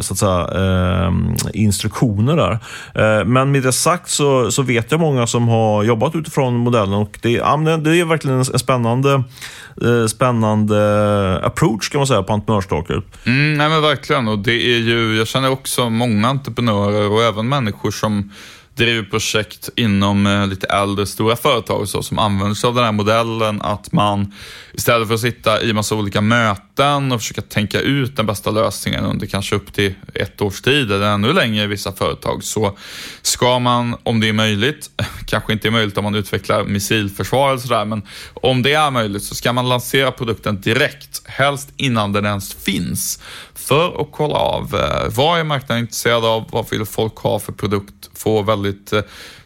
så 0.00 0.12
att 0.12 0.18
säga, 0.18 0.48
instruktioner 1.52 2.36
där. 2.36 2.58
Men 3.24 3.52
med 3.52 3.62
det 3.62 3.72
sagt 3.72 4.10
så, 4.10 4.50
så 4.50 4.62
vet 4.62 4.90
jag 4.90 5.00
många 5.00 5.26
som 5.26 5.48
har 5.48 5.82
jobbat 5.82 6.14
utifrån 6.14 6.54
modellen 6.54 6.94
och 6.94 7.18
det, 7.22 7.30
det 7.76 8.00
är 8.00 8.04
verkligen 8.04 8.23
en 8.30 8.44
spännande 8.44 9.24
eh, 9.82 10.06
spännande 10.06 11.40
approach 11.42 11.88
kan 11.88 11.98
man 11.98 12.06
säga 12.06 12.22
på 12.22 12.32
entreprenörskapet. 12.32 13.04
Mm, 13.24 13.54
nej 13.54 13.68
men 13.68 13.82
verkligen 13.82 14.28
och 14.28 14.38
det 14.38 14.52
är 14.52 14.78
ju, 14.78 15.16
jag 15.16 15.26
känner 15.26 15.50
också 15.50 15.90
många 15.90 16.28
entreprenörer 16.28 17.10
och 17.10 17.22
även 17.22 17.48
människor 17.48 17.90
som 17.90 18.30
driver 18.74 19.02
projekt 19.02 19.68
inom 19.76 20.26
eh, 20.26 20.46
lite 20.46 20.66
äldre 20.66 21.06
stora 21.06 21.36
företag 21.36 21.88
så, 21.88 22.02
som 22.02 22.18
använder 22.18 22.54
sig 22.54 22.68
av 22.68 22.74
den 22.74 22.84
här 22.84 22.92
modellen 22.92 23.62
att 23.62 23.92
man 23.92 24.32
istället 24.72 25.08
för 25.08 25.14
att 25.14 25.20
sitta 25.20 25.62
i 25.62 25.72
massa 25.72 25.94
olika 25.94 26.20
möten 26.20 27.12
och 27.12 27.20
försöka 27.20 27.42
tänka 27.42 27.80
ut 27.80 28.16
den 28.16 28.26
bästa 28.26 28.50
lösningen 28.50 29.04
under 29.04 29.26
kanske 29.26 29.56
upp 29.56 29.72
till 29.72 29.94
ett 30.14 30.40
års 30.40 30.60
tid 30.60 30.92
eller 30.92 31.06
ännu 31.06 31.32
längre 31.32 31.64
i 31.64 31.66
vissa 31.66 31.92
företag 31.92 32.44
så 32.44 32.78
ska 33.22 33.58
man, 33.58 33.96
om 34.02 34.20
det 34.20 34.28
är 34.28 34.32
möjligt, 34.32 34.90
kanske 35.26 35.52
inte 35.52 35.68
är 35.68 35.72
möjligt 35.72 35.98
om 35.98 36.04
man 36.04 36.14
utvecklar 36.14 36.64
missilförsvar 36.64 37.48
eller 37.48 37.60
sådär, 37.60 37.84
men 37.84 38.02
om 38.34 38.62
det 38.62 38.72
är 38.72 38.90
möjligt 38.90 39.22
så 39.22 39.34
ska 39.34 39.52
man 39.52 39.68
lansera 39.68 40.12
produkten 40.12 40.60
direkt, 40.60 41.22
helst 41.26 41.72
innan 41.76 42.12
den 42.12 42.26
ens 42.26 42.54
finns, 42.54 43.22
för 43.54 44.00
att 44.00 44.08
kolla 44.12 44.34
av 44.34 44.74
eh, 44.74 45.08
vad 45.08 45.40
är 45.40 45.44
marknaden 45.44 45.82
intresserad 45.82 46.24
av, 46.24 46.48
vad 46.50 46.70
vill 46.70 46.84
folk 46.84 47.16
ha 47.16 47.38
för 47.38 47.52
produkt, 47.52 48.10
få 48.14 48.42
väldigt 48.42 48.63
väldigt 48.64 48.92
eh, 48.92 49.02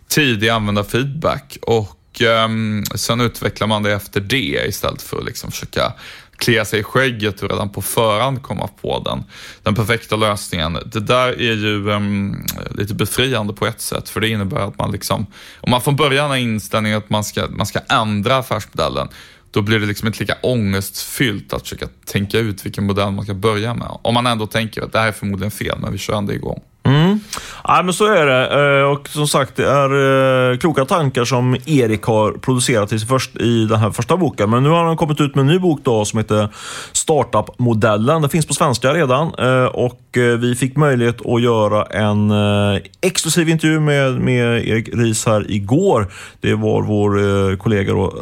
tidig 0.09 0.49
användarfeedback 0.49 1.59
och 1.63 2.21
um, 2.45 2.85
sen 2.95 3.21
utvecklar 3.21 3.67
man 3.67 3.83
det 3.83 3.93
efter 3.93 4.21
det 4.21 4.65
istället 4.69 5.03
för 5.03 5.19
att 5.19 5.25
liksom 5.25 5.51
försöka 5.51 5.93
klia 6.37 6.65
sig 6.65 6.81
i 6.81 6.83
skägget 6.83 7.43
och 7.43 7.51
redan 7.51 7.71
på 7.71 7.83
förhand 7.83 8.43
komma 8.43 8.69
på 8.81 9.03
den, 9.05 9.25
den 9.63 9.75
perfekta 9.75 10.17
lösningen. 10.17 10.79
Det 10.87 11.01
där 11.01 11.29
är 11.29 11.55
ju 11.55 11.91
um, 11.91 12.47
lite 12.71 12.95
befriande 12.95 13.53
på 13.53 13.67
ett 13.67 13.81
sätt, 13.81 14.09
för 14.09 14.21
det 14.21 14.29
innebär 14.29 14.61
att 14.61 14.79
man 14.79 14.93
liksom, 14.93 15.27
om 15.61 15.71
man 15.71 15.81
från 15.81 15.97
början 15.97 16.31
har 16.31 16.37
inställningen 16.37 16.99
att 16.99 17.11
man 17.11 17.25
ska, 17.25 17.47
man 17.51 17.67
ska 17.67 17.79
ändra 17.89 18.37
affärsmodellen, 18.37 19.09
då 19.51 19.63
blir 19.63 19.79
det 19.81 19.87
liksom 19.87 20.07
inte 20.07 20.21
lika 20.21 20.37
ångestfyllt 20.43 21.53
att 21.53 21.63
försöka 21.63 21.89
tänka 22.05 22.39
ut 22.39 22.67
vilken 22.67 22.87
modell 22.87 23.11
man 23.11 23.25
ska 23.25 23.35
börja 23.35 23.75
med. 23.75 23.89
Om 24.03 24.15
man 24.15 24.27
ändå 24.27 24.47
tänker 24.47 24.83
att 24.83 24.93
det 24.93 24.99
här 24.99 25.09
är 25.09 25.13
förmodligen 25.13 25.51
fel, 25.51 25.79
men 25.81 25.93
vi 25.93 25.99
kör 25.99 26.15
ändå 26.15 26.33
igång. 26.33 26.63
Mm. 26.89 27.21
Ja, 27.65 27.83
men 27.83 27.95
så 27.95 28.05
är 28.05 28.27
det. 28.27 28.81
Eh, 28.81 28.91
och 28.91 29.09
som 29.09 29.29
sagt, 29.29 29.57
det 29.57 29.67
är 29.71 30.51
eh, 30.53 30.59
kloka 30.59 30.85
tankar 30.85 31.25
som 31.25 31.57
Erik 31.67 32.03
har 32.03 32.33
producerat 32.33 32.93
i, 32.93 32.99
först, 32.99 33.37
i 33.37 33.65
den 33.65 33.79
här 33.79 33.91
första 33.91 34.17
boken. 34.17 34.51
Men 34.51 34.63
nu 34.63 34.69
har 34.69 34.85
han 34.85 34.97
kommit 34.97 35.21
ut 35.21 35.35
med 35.35 35.43
en 35.43 35.47
ny 35.47 35.59
bok 35.59 35.81
då, 35.83 36.05
som 36.05 36.19
heter 36.19 36.49
Startup-modellen. 36.93 38.23
Den 38.23 38.31
finns 38.31 38.47
på 38.47 38.55
svenska 38.55 38.95
redan 38.95 39.35
eh, 39.39 39.65
och 39.65 40.01
Eh, 40.17 40.23
vi 40.23 40.55
fick 40.55 40.77
möjlighet 40.77 41.27
att 41.27 41.43
göra 41.43 41.85
en 41.85 42.31
eh, 42.31 42.81
exklusiv 43.01 43.49
intervju 43.49 43.81
med, 43.81 44.21
med 44.21 44.69
Erik 44.69 44.89
Ries 44.95 45.27
här 45.27 45.51
igår. 45.51 46.07
Det 46.41 46.55
var 46.55 46.83
vår 46.83 47.51
eh, 47.51 47.57
kollega 47.57 47.93
då, 47.93 48.13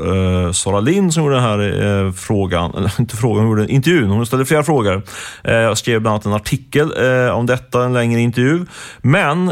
Sara 0.53 0.81
Lind 0.81 1.15
som 1.15 1.23
gjorde 1.23 1.35
den 1.35 1.45
här 1.45 2.13
frågan, 2.13 2.75
eller 2.75 2.93
inte 3.01 3.17
frågan, 3.17 3.47
hon 3.47 3.59
gjorde 3.59 3.73
intervjun. 3.73 4.11
Hon 4.11 4.27
ställde 4.27 4.47
flera 4.47 4.63
frågor. 4.63 5.03
Jag 5.43 5.79
skrev 5.79 6.01
bland 6.01 6.13
annat 6.13 6.27
en 6.27 6.33
artikel 6.33 6.93
om 7.33 7.47
detta, 7.47 7.85
en 7.85 7.93
längre 7.93 8.21
intervju. 8.21 8.67
Men 9.03 9.49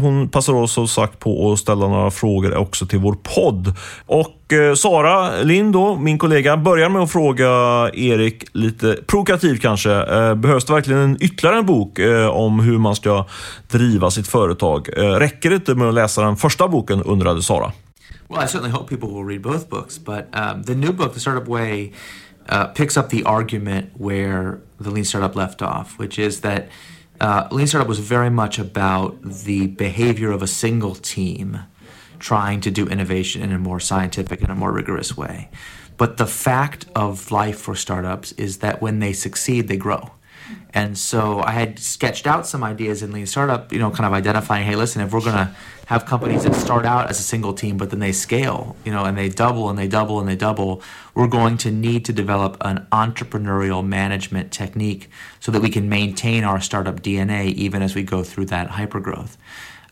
hon 0.00 0.28
passade 0.28 0.58
också 0.58 0.86
sagt 0.86 1.18
på 1.18 1.52
att 1.52 1.58
ställa 1.58 1.88
några 1.88 2.10
frågor 2.10 2.56
också 2.56 2.86
till 2.86 2.98
vår 2.98 3.16
podd. 3.22 3.74
Och 4.06 4.37
och 4.48 4.52
eh, 4.52 4.74
Sara 4.74 5.42
Lind, 5.42 5.72
då, 5.72 5.96
min 5.96 6.18
kollega, 6.18 6.56
börjar 6.56 6.88
med 6.88 7.02
att 7.02 7.12
fråga 7.12 7.46
Erik 7.94 8.44
lite 8.52 8.98
provokativt 9.06 9.62
kanske. 9.62 9.92
Eh, 9.92 10.34
behövs 10.34 10.64
det 10.64 10.72
verkligen 10.72 11.00
en 11.00 11.22
ytterligare 11.22 11.58
en 11.58 11.66
bok 11.66 11.98
eh, 11.98 12.26
om 12.26 12.60
hur 12.60 12.78
man 12.78 12.96
ska 12.96 13.26
driva 13.70 14.10
sitt 14.10 14.28
företag? 14.28 14.88
Räcker 14.96 15.50
det 15.50 15.56
inte 15.56 15.74
med 15.74 15.88
att 15.88 15.94
läsa 15.94 16.22
den 16.22 16.36
första 16.36 16.68
boken, 16.68 17.02
undrade 17.02 17.42
Sara. 17.42 17.72
Well, 18.28 18.44
I 18.44 18.48
certainly 18.48 18.70
hope 18.70 18.88
people 18.88 19.08
will 19.08 19.24
read 19.24 19.42
both 19.42 19.68
books, 19.68 19.98
but 19.98 20.28
um, 20.32 20.64
the 20.64 20.74
new 20.74 20.92
book, 20.92 21.14
The 21.14 21.20
Startup 21.20 21.48
Way, 21.48 21.92
uh, 22.52 22.64
picks 22.74 22.96
up 22.96 23.08
the 23.10 23.22
argument 23.24 23.86
where 23.94 24.58
the 24.84 24.90
Lean 24.90 25.04
Startup 25.04 25.36
left 25.36 25.62
off, 25.62 25.98
which 25.98 26.18
is 26.18 26.40
that 26.40 26.68
uh, 27.20 27.48
Lean 27.50 27.66
Startup 27.66 27.88
was 27.88 27.98
very 27.98 28.30
much 28.30 28.58
about 28.58 29.14
the 29.44 29.66
behavior 29.66 30.34
of 30.34 30.42
a 30.42 30.46
single 30.46 30.94
team 30.94 31.58
trying 32.18 32.60
to 32.62 32.70
do 32.70 32.86
innovation 32.86 33.42
in 33.42 33.52
a 33.52 33.58
more 33.58 33.80
scientific 33.80 34.40
and 34.42 34.50
a 34.50 34.54
more 34.54 34.72
rigorous 34.72 35.16
way. 35.16 35.48
But 35.96 36.16
the 36.16 36.26
fact 36.26 36.86
of 36.94 37.30
life 37.32 37.58
for 37.58 37.74
startups 37.74 38.32
is 38.32 38.58
that 38.58 38.80
when 38.80 39.00
they 39.00 39.12
succeed, 39.12 39.68
they 39.68 39.76
grow. 39.76 40.12
And 40.72 40.96
so 40.96 41.40
I 41.40 41.52
had 41.52 41.78
sketched 41.78 42.26
out 42.26 42.46
some 42.46 42.62
ideas 42.62 43.02
in 43.02 43.12
Lean 43.12 43.26
Startup, 43.26 43.72
you 43.72 43.78
know, 43.78 43.90
kind 43.90 44.06
of 44.06 44.12
identifying, 44.12 44.64
hey, 44.64 44.76
listen, 44.76 45.02
if 45.02 45.12
we're 45.12 45.20
going 45.20 45.34
to 45.34 45.54
have 45.86 46.04
companies 46.06 46.44
that 46.44 46.54
start 46.54 46.84
out 46.84 47.08
as 47.08 47.18
a 47.18 47.22
single 47.22 47.54
team, 47.54 47.76
but 47.76 47.90
then 47.90 48.00
they 48.00 48.12
scale, 48.12 48.76
you 48.84 48.92
know, 48.92 49.04
and 49.04 49.16
they 49.16 49.28
double 49.28 49.70
and 49.70 49.78
they 49.78 49.88
double 49.88 50.20
and 50.20 50.28
they 50.28 50.36
double, 50.36 50.82
we're 51.14 51.26
going 51.26 51.56
to 51.58 51.70
need 51.70 52.04
to 52.04 52.12
develop 52.12 52.56
an 52.60 52.86
entrepreneurial 52.92 53.84
management 53.84 54.52
technique 54.52 55.08
so 55.40 55.50
that 55.50 55.62
we 55.62 55.70
can 55.70 55.88
maintain 55.88 56.44
our 56.44 56.60
startup 56.60 57.00
DNA 57.00 57.46
even 57.54 57.82
as 57.82 57.94
we 57.94 58.02
go 58.02 58.22
through 58.22 58.46
that 58.46 58.68
hypergrowth. 58.68 59.36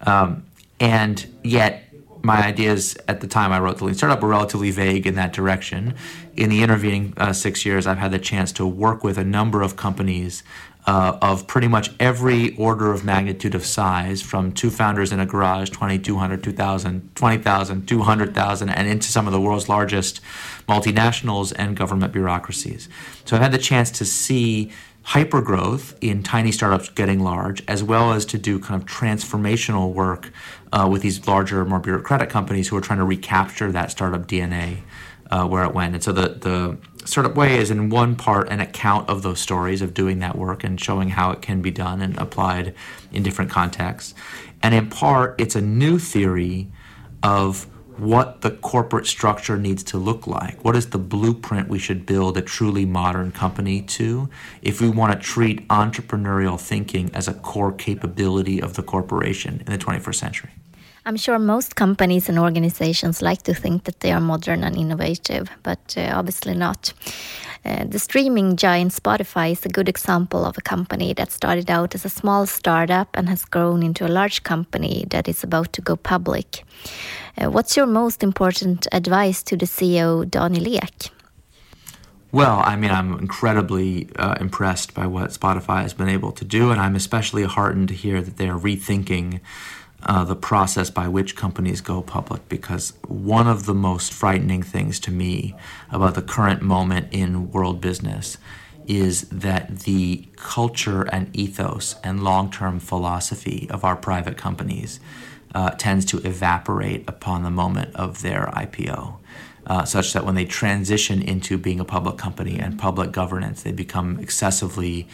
Um, 0.02 0.44
and 0.78 1.26
yet, 1.42 1.85
my 2.26 2.44
ideas 2.44 2.96
at 3.06 3.20
the 3.20 3.28
time 3.28 3.52
I 3.52 3.60
wrote 3.60 3.78
the 3.78 3.84
Lean 3.84 3.94
Startup 3.94 4.20
were 4.20 4.28
relatively 4.28 4.72
vague 4.72 5.06
in 5.06 5.14
that 5.14 5.32
direction. 5.32 5.94
In 6.34 6.50
the 6.50 6.62
intervening 6.62 7.14
uh, 7.16 7.32
six 7.32 7.64
years, 7.64 7.86
I've 7.86 7.98
had 7.98 8.10
the 8.10 8.18
chance 8.18 8.50
to 8.52 8.66
work 8.66 9.04
with 9.04 9.16
a 9.16 9.24
number 9.24 9.62
of 9.62 9.76
companies 9.76 10.42
uh, 10.86 11.18
of 11.22 11.46
pretty 11.46 11.68
much 11.68 11.90
every 11.98 12.56
order 12.56 12.92
of 12.92 13.04
magnitude 13.04 13.54
of 13.54 13.64
size, 13.64 14.22
from 14.22 14.52
two 14.52 14.70
founders 14.70 15.12
in 15.12 15.20
a 15.20 15.26
garage, 15.26 15.70
20, 15.70 15.98
200, 15.98 16.42
2,000, 16.42 17.10
20,000, 17.14 17.86
200,000, 17.86 18.68
and 18.70 18.88
into 18.88 19.08
some 19.08 19.26
of 19.26 19.32
the 19.32 19.40
world's 19.40 19.68
largest 19.68 20.20
multinationals 20.68 21.52
and 21.56 21.76
government 21.76 22.12
bureaucracies. 22.12 22.88
So 23.24 23.36
I've 23.36 23.42
had 23.42 23.52
the 23.52 23.58
chance 23.58 23.90
to 23.92 24.04
see 24.04 24.72
hypergrowth 25.06 25.96
in 26.00 26.22
tiny 26.22 26.50
startups 26.50 26.88
getting 26.88 27.20
large, 27.20 27.62
as 27.68 27.82
well 27.82 28.12
as 28.12 28.24
to 28.26 28.38
do 28.38 28.58
kind 28.58 28.80
of 28.80 28.88
transformational 28.88 29.92
work 29.92 30.32
uh, 30.72 30.88
with 30.90 31.02
these 31.02 31.26
larger, 31.26 31.64
more 31.64 31.80
bureaucratic 31.80 32.30
companies 32.30 32.68
who 32.68 32.76
are 32.76 32.80
trying 32.80 32.98
to 32.98 33.04
recapture 33.04 33.70
that 33.72 33.90
startup 33.90 34.26
DNA 34.26 34.78
uh, 35.30 35.46
where 35.46 35.64
it 35.64 35.74
went. 35.74 35.94
And 35.94 36.02
so 36.02 36.12
the, 36.12 36.28
the 36.28 36.78
startup 37.04 37.34
way 37.36 37.58
is 37.58 37.70
in 37.70 37.90
one 37.90 38.16
part 38.16 38.48
an 38.48 38.60
account 38.60 39.08
of 39.08 39.22
those 39.22 39.40
stories 39.40 39.82
of 39.82 39.94
doing 39.94 40.18
that 40.20 40.36
work 40.36 40.64
and 40.64 40.80
showing 40.80 41.10
how 41.10 41.30
it 41.30 41.42
can 41.42 41.62
be 41.62 41.70
done 41.70 42.00
and 42.00 42.16
applied 42.18 42.74
in 43.12 43.22
different 43.22 43.50
contexts. 43.50 44.14
And 44.62 44.74
in 44.74 44.88
part, 44.88 45.40
it's 45.40 45.54
a 45.54 45.60
new 45.60 45.98
theory 45.98 46.68
of 47.22 47.66
what 47.98 48.42
the 48.42 48.50
corporate 48.50 49.06
structure 49.06 49.56
needs 49.56 49.82
to 49.84 49.98
look 49.98 50.26
like. 50.26 50.64
What 50.64 50.76
is 50.76 50.90
the 50.90 50.98
blueprint 50.98 51.68
we 51.68 51.78
should 51.78 52.06
build 52.06 52.36
a 52.36 52.42
truly 52.42 52.84
modern 52.84 53.32
company 53.32 53.82
to 53.82 54.28
if 54.62 54.80
we 54.80 54.88
want 54.88 55.12
to 55.12 55.18
treat 55.18 55.66
entrepreneurial 55.68 56.60
thinking 56.60 57.10
as 57.14 57.28
a 57.28 57.34
core 57.34 57.72
capability 57.72 58.60
of 58.60 58.74
the 58.74 58.82
corporation 58.82 59.62
in 59.66 59.72
the 59.72 59.78
21st 59.78 60.14
century? 60.14 60.50
I'm 61.06 61.16
sure 61.16 61.38
most 61.38 61.76
companies 61.76 62.28
and 62.28 62.36
organizations 62.36 63.22
like 63.22 63.42
to 63.42 63.54
think 63.54 63.84
that 63.84 64.00
they 64.00 64.10
are 64.10 64.20
modern 64.20 64.64
and 64.64 64.76
innovative, 64.76 65.48
but 65.62 65.94
uh, 65.96 66.10
obviously 66.12 66.54
not. 66.54 66.92
Uh, 67.66 67.84
the 67.84 67.98
streaming 67.98 68.54
giant 68.54 68.92
Spotify 68.92 69.50
is 69.50 69.66
a 69.66 69.68
good 69.68 69.88
example 69.88 70.44
of 70.44 70.56
a 70.56 70.60
company 70.60 71.12
that 71.14 71.32
started 71.32 71.68
out 71.68 71.96
as 71.96 72.04
a 72.04 72.08
small 72.08 72.46
startup 72.46 73.08
and 73.14 73.28
has 73.28 73.44
grown 73.44 73.82
into 73.82 74.06
a 74.06 74.08
large 74.08 74.44
company 74.44 75.04
that 75.10 75.26
is 75.26 75.42
about 75.42 75.72
to 75.72 75.82
go 75.82 75.96
public. 75.96 76.62
Uh, 77.36 77.50
what's 77.50 77.76
your 77.76 77.86
most 77.86 78.22
important 78.22 78.86
advice 78.92 79.42
to 79.42 79.56
the 79.56 79.66
CEO, 79.66 80.30
Daniel 80.30 80.76
Ek? 80.76 81.10
Well, 82.30 82.62
I 82.64 82.76
mean, 82.76 82.92
I'm 82.92 83.18
incredibly 83.18 84.10
uh, 84.16 84.36
impressed 84.40 84.94
by 84.94 85.08
what 85.08 85.30
Spotify 85.30 85.82
has 85.82 85.92
been 85.92 86.08
able 86.08 86.30
to 86.32 86.44
do, 86.44 86.70
and 86.70 86.80
I'm 86.80 86.94
especially 86.94 87.42
heartened 87.42 87.88
to 87.88 87.94
hear 87.94 88.22
that 88.22 88.36
they 88.36 88.48
are 88.48 88.58
rethinking 88.58 89.40
uh, 90.02 90.24
the 90.24 90.36
process 90.36 90.90
by 90.90 91.08
which 91.08 91.36
companies 91.36 91.80
go 91.80 92.02
public 92.02 92.48
because 92.48 92.92
one 93.08 93.46
of 93.46 93.66
the 93.66 93.74
most 93.74 94.12
frightening 94.12 94.62
things 94.62 95.00
to 95.00 95.10
me 95.10 95.54
about 95.90 96.14
the 96.14 96.22
current 96.22 96.62
moment 96.62 97.08
in 97.12 97.50
world 97.50 97.80
business 97.80 98.38
is 98.86 99.22
that 99.30 99.80
the 99.80 100.28
culture 100.36 101.02
and 101.02 101.34
ethos 101.34 101.96
and 102.04 102.22
long 102.22 102.50
term 102.50 102.78
philosophy 102.78 103.66
of 103.70 103.84
our 103.84 103.96
private 103.96 104.36
companies 104.36 105.00
uh, 105.54 105.70
tends 105.70 106.04
to 106.04 106.18
evaporate 106.18 107.08
upon 107.08 107.42
the 107.42 107.50
moment 107.50 107.94
of 107.96 108.22
their 108.22 108.46
IPO. 108.54 109.16
Uh, 109.66 109.84
such 109.84 110.12
that 110.12 110.24
when 110.24 110.36
they 110.36 110.44
transition 110.44 111.20
into 111.20 111.58
being 111.58 111.80
a 111.80 111.84
public 111.84 112.16
company 112.16 112.56
and 112.56 112.78
public 112.78 113.10
governance, 113.10 113.64
they 113.64 113.72
become 113.72 114.20
excessively 114.20 115.08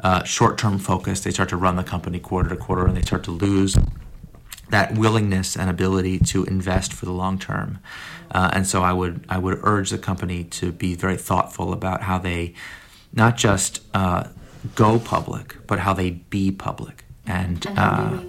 uh, 0.00 0.22
short 0.24 0.58
term 0.58 0.78
focused. 0.78 1.24
They 1.24 1.30
start 1.30 1.48
to 1.50 1.56
run 1.56 1.76
the 1.76 1.84
company 1.84 2.18
quarter 2.18 2.50
to 2.50 2.56
quarter 2.56 2.86
and 2.86 2.94
they 2.94 3.00
start 3.00 3.24
to 3.24 3.30
lose 3.30 3.78
that 4.74 4.98
willingness 4.98 5.56
and 5.56 5.70
ability 5.70 6.18
to 6.18 6.44
invest 6.46 6.92
for 6.92 7.06
the 7.06 7.12
long 7.12 7.38
term. 7.38 7.78
Uh, 8.32 8.50
and 8.52 8.66
so 8.66 8.82
I 8.82 8.92
would 8.92 9.24
I 9.28 9.38
would 9.38 9.60
urge 9.62 9.90
the 9.90 9.98
company 9.98 10.42
to 10.58 10.72
be 10.72 10.96
very 10.96 11.16
thoughtful 11.16 11.72
about 11.72 12.02
how 12.02 12.18
they 12.18 12.54
not 13.12 13.36
just 13.36 13.82
uh, 13.94 14.24
go 14.74 14.98
public, 14.98 15.64
but 15.68 15.78
how 15.78 15.94
they 15.94 16.10
be 16.10 16.50
public. 16.50 17.04
And, 17.24 17.64
and 17.66 17.78
uh, 17.78 18.22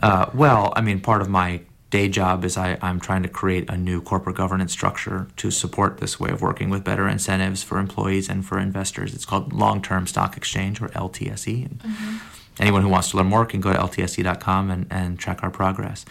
uh, 0.00 0.30
well, 0.34 0.74
I 0.76 0.82
mean, 0.82 1.00
part 1.00 1.22
of 1.22 1.30
my 1.30 1.62
day 1.88 2.10
job 2.10 2.44
is 2.44 2.58
I, 2.58 2.76
I'm 2.82 3.00
trying 3.00 3.22
to 3.22 3.28
create 3.30 3.70
a 3.70 3.78
new 3.78 4.02
corporate 4.02 4.36
governance 4.36 4.72
structure 4.72 5.28
to 5.36 5.50
support 5.50 5.98
this 5.98 6.20
way 6.20 6.30
of 6.30 6.42
working 6.42 6.68
with 6.68 6.84
better 6.84 7.08
incentives 7.08 7.62
for 7.62 7.78
employees 7.78 8.28
and 8.28 8.44
for 8.44 8.58
investors. 8.58 9.14
It's 9.14 9.24
called 9.24 9.54
Long 9.54 9.80
Term 9.80 10.06
Stock 10.06 10.36
Exchange 10.36 10.82
or 10.82 10.88
LTSE. 10.88 11.78
Mm-hmm 11.78 12.16
anyone 12.58 12.82
who 12.82 12.88
wants 12.88 13.10
to 13.10 13.16
learn 13.16 13.26
more 13.26 13.44
can 13.46 13.60
go 13.60 13.72
to 13.72 13.78
ltse.com 13.78 14.70
and, 14.70 14.86
and 14.90 15.18
track 15.18 15.42
our 15.42 15.50
progress. 15.50 16.04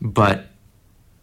But 0.00 0.46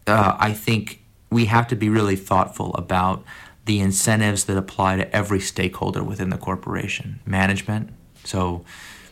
uh, 0.08 0.36
I 0.39 0.53
think 0.53 1.03
we 1.29 1.45
have 1.45 1.67
to 1.67 1.75
be 1.75 1.89
really 1.89 2.15
thoughtful 2.15 2.73
about 2.75 3.23
the 3.65 3.79
incentives 3.79 4.45
that 4.45 4.58
apply 4.58 4.97
to 4.97 5.15
every 5.15 5.39
stakeholder 5.39 6.03
within 6.03 6.29
the 6.29 6.38
corporation. 6.38 7.19
Management, 7.25 7.91
so 8.23 8.63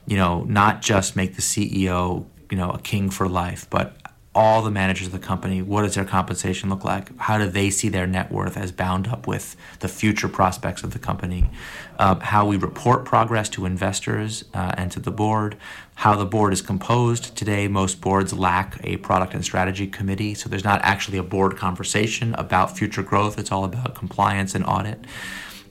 you 0.08 0.16
know, 0.16 0.44
not 0.44 0.82
just 0.82 1.16
make 1.16 1.36
the 1.36 1.42
CEO 1.42 2.26
you 2.50 2.58
know 2.58 2.72
a 2.72 2.80
king 2.80 3.10
for 3.10 3.28
life, 3.28 3.68
but 3.70 3.98
all 4.38 4.62
the 4.62 4.70
managers 4.70 5.08
of 5.08 5.14
the 5.14 5.20
company, 5.20 5.64
what 5.64 5.82
does 5.82 5.96
their 5.96 6.06
compensation 6.06 6.70
look 6.70 6.86
like? 6.86 7.18
How 7.18 7.40
do 7.40 7.50
they 7.50 7.72
see 7.72 7.90
their 7.90 8.06
net 8.06 8.32
worth 8.32 8.56
as 8.56 8.72
bound 8.72 9.08
up 9.08 9.26
with 9.26 9.56
the 9.80 9.88
future 9.88 10.28
prospects 10.28 10.84
of 10.84 10.92
the 10.92 11.00
company? 11.00 11.50
Uh, 11.98 12.20
how 12.20 12.46
we 12.46 12.56
report 12.56 13.04
progress 13.04 13.50
to 13.50 13.66
investors 13.66 14.46
uh, 14.54 14.74
and 14.78 14.92
to 14.92 15.00
the 15.00 15.10
board, 15.10 15.58
how 15.96 16.16
the 16.16 16.24
board 16.24 16.54
is 16.54 16.62
composed. 16.62 17.36
Today, 17.36 17.68
most 17.68 18.00
boards 18.00 18.32
lack 18.32 18.80
a 18.84 18.98
product 18.98 19.34
and 19.34 19.44
strategy 19.44 19.88
committee, 19.88 20.36
so 20.36 20.48
there's 20.48 20.64
not 20.64 20.82
actually 20.84 21.18
a 21.18 21.24
board 21.24 21.58
conversation 21.58 22.36
about 22.36 22.78
future 22.78 23.02
growth. 23.02 23.40
It's 23.40 23.52
all 23.52 23.66
about 23.66 23.96
compliance 23.96 24.54
and 24.54 24.64
audit. 24.68 25.04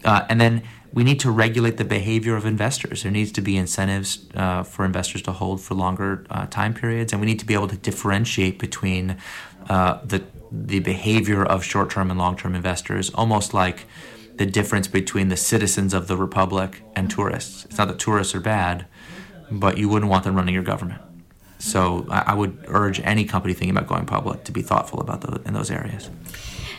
Uh, 0.05 0.27
and 0.29 0.41
then 0.41 0.65
we 0.93 1.05
need 1.05 1.21
to 1.21 1.31
regulate 1.31 1.77
the 1.77 1.85
behavior 1.85 2.37
of 2.37 2.47
investors. 2.47 3.03
There 3.03 3.13
needs 3.13 3.33
to 3.33 3.41
be 3.41 3.57
incentives 3.57 4.27
uh, 4.35 4.63
for 4.63 4.85
investors 4.85 5.23
to 5.23 5.33
hold 5.33 5.61
for 5.61 5.75
longer 5.75 6.25
uh, 6.31 6.47
time 6.47 6.75
periods, 6.75 7.13
and 7.13 7.21
we 7.21 7.27
need 7.27 7.39
to 7.41 7.47
be 7.47 7.55
able 7.55 7.69
to 7.69 7.77
differentiate 7.77 8.59
between 8.59 9.17
uh, 9.69 10.01
the 10.05 10.25
the 10.53 10.79
behavior 10.79 11.45
of 11.45 11.65
short-term 11.65 12.09
and 12.09 12.19
long-term 12.19 12.55
investors, 12.55 13.11
almost 13.11 13.53
like 13.53 13.85
the 14.37 14.47
difference 14.47 14.87
between 14.87 15.29
the 15.29 15.37
citizens 15.37 15.93
of 15.93 16.07
the 16.07 16.17
republic 16.17 16.83
and 16.95 17.11
tourists. 17.11 17.65
It's 17.65 17.79
not 17.79 17.89
that 17.89 17.99
tourists 17.99 18.35
are 18.35 18.41
bad, 18.41 18.87
but 19.51 19.77
you 19.77 19.89
wouldn't 19.89 20.11
want 20.11 20.25
them 20.25 20.37
running 20.37 20.55
your 20.55 20.63
government. 20.63 21.03
So 21.59 22.07
I, 22.11 22.25
I 22.29 22.35
would 22.35 22.65
urge 22.69 23.01
any 23.01 23.25
company 23.25 23.55
thinking 23.55 23.77
about 23.77 23.89
going 23.89 24.07
public 24.07 24.45
to 24.45 24.53
be 24.53 24.63
thoughtful 24.63 25.01
about 25.01 25.47
in 25.47 25.55
those 25.55 25.71
areas. 25.71 26.11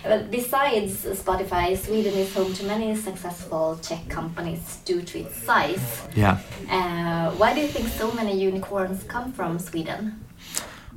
But 0.07 0.31
besides 0.31 1.03
Spotify, 1.03 1.77
Sweden 1.77 2.13
is 2.13 2.33
home 2.33 2.53
to 2.53 2.63
many 2.63 2.95
successful 2.95 3.77
tech 3.81 4.07
companies 4.07 4.77
due 4.85 5.01
to 5.01 5.19
its 5.19 5.35
size. 5.35 6.07
Yeah. 6.15 6.39
Uh, 6.69 7.31
why 7.31 7.53
do 7.53 7.59
you 7.59 7.67
think 7.67 7.89
so 7.89 8.11
many 8.13 8.39
unicorns 8.39 9.03
come 9.03 9.33
from 9.33 9.59
Sweden? 9.59 10.23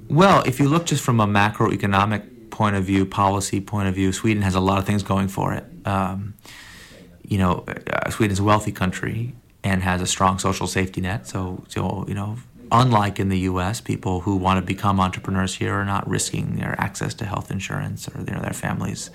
Well, 0.08 0.44
if 0.44 0.60
you 0.60 0.68
look 0.68 0.86
just 0.86 1.02
from 1.02 1.18
a 1.18 1.26
macroeconomic 1.26 2.50
point 2.50 2.76
of 2.76 2.84
view, 2.84 3.04
policy 3.04 3.60
point 3.60 3.88
of 3.88 3.94
view, 3.96 4.12
Sweden 4.12 4.42
has 4.42 4.54
a 4.54 4.60
lot 4.60 4.78
of 4.78 4.84
things 4.86 5.02
going 5.02 5.26
for 5.26 5.54
it. 5.54 5.64
Um, 5.84 6.34
you 7.22 7.38
know, 7.38 7.64
uh, 7.66 8.10
Sweden 8.10 8.32
is 8.32 8.38
a 8.38 8.44
wealthy 8.44 8.72
country 8.72 9.34
and 9.64 9.82
has 9.82 10.00
a 10.00 10.06
strong 10.06 10.38
social 10.38 10.68
safety 10.68 11.00
net. 11.00 11.26
So, 11.26 11.64
so 11.68 12.04
you 12.06 12.14
know, 12.14 12.36
unlike 12.72 13.18
in 13.18 13.28
the 13.28 13.38
U.S., 13.40 13.80
people 13.80 14.20
who 14.20 14.36
want 14.36 14.58
to 14.58 14.66
become 14.66 15.00
entrepreneurs 15.00 15.56
here 15.56 15.74
are 15.74 15.84
not 15.84 16.08
risking 16.08 16.56
their 16.56 16.74
access 16.78 17.14
to 17.14 17.24
health 17.24 17.50
insurance 17.50 18.08
or 18.08 18.20
you 18.20 18.32
know, 18.32 18.40
their 18.40 18.52
families' 18.52 19.10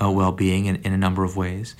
uh, 0.00 0.10
well-being 0.10 0.66
in, 0.66 0.76
in, 0.76 0.92
a 0.92 0.96
number 0.96 1.24
of 1.24 1.36
ways. 1.36 1.74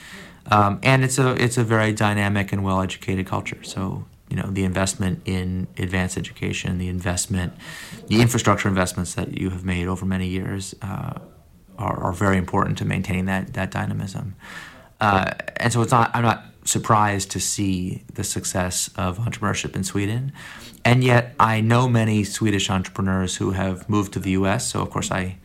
Um, 0.51 0.81
and 0.83 1.05
it's 1.05 1.19
a 1.19 1.35
it's 1.43 1.57
a 1.57 1.65
very 1.65 1.93
dynamic 1.93 2.53
and 2.53 2.65
well-educated 2.65 3.27
culture. 3.27 3.63
So 3.63 4.05
you 4.29 4.37
know 4.37 4.51
the 4.51 4.65
investment 4.65 5.21
in 5.25 5.69
advanced 5.79 6.17
education, 6.17 6.79
the 6.79 6.89
investment, 6.89 7.53
the 8.07 8.21
infrastructure 8.21 8.69
investments 8.69 9.15
that 9.15 9.39
you 9.39 9.51
have 9.51 9.65
made 9.65 9.87
over 9.87 10.05
many 10.05 10.27
years 10.27 10.75
uh, 10.83 11.19
are, 11.79 12.01
are, 12.03 12.13
very 12.13 12.39
important 12.39 12.79
to 12.79 12.85
maintaining 12.85 13.27
that 13.27 13.53
that 13.55 13.71
dynamism. 13.71 14.35
Uh, 15.01 15.33
and 15.59 15.73
so 15.73 15.83
it's 15.83 15.93
not 15.93 16.11
I'm 16.15 16.23
not 16.23 16.45
surprised 16.65 17.31
to 17.33 17.41
see 17.41 18.03
the 18.15 18.25
success 18.25 18.91
of 18.97 19.19
entrepreneurship 19.19 19.75
in 19.75 19.85
Sweden. 19.85 20.33
And 20.85 21.05
yet, 21.05 21.35
I 21.39 21.61
know 21.61 21.89
many 21.89 22.25
Swedish 22.25 22.71
entrepreneurs 22.71 23.37
who 23.37 23.53
have 23.53 23.89
moved 23.89 24.13
to 24.15 24.19
the 24.19 24.31
US. 24.33 24.69
So, 24.69 24.81
of 24.81 24.91
course, 24.91 25.11
I, 25.11 25.39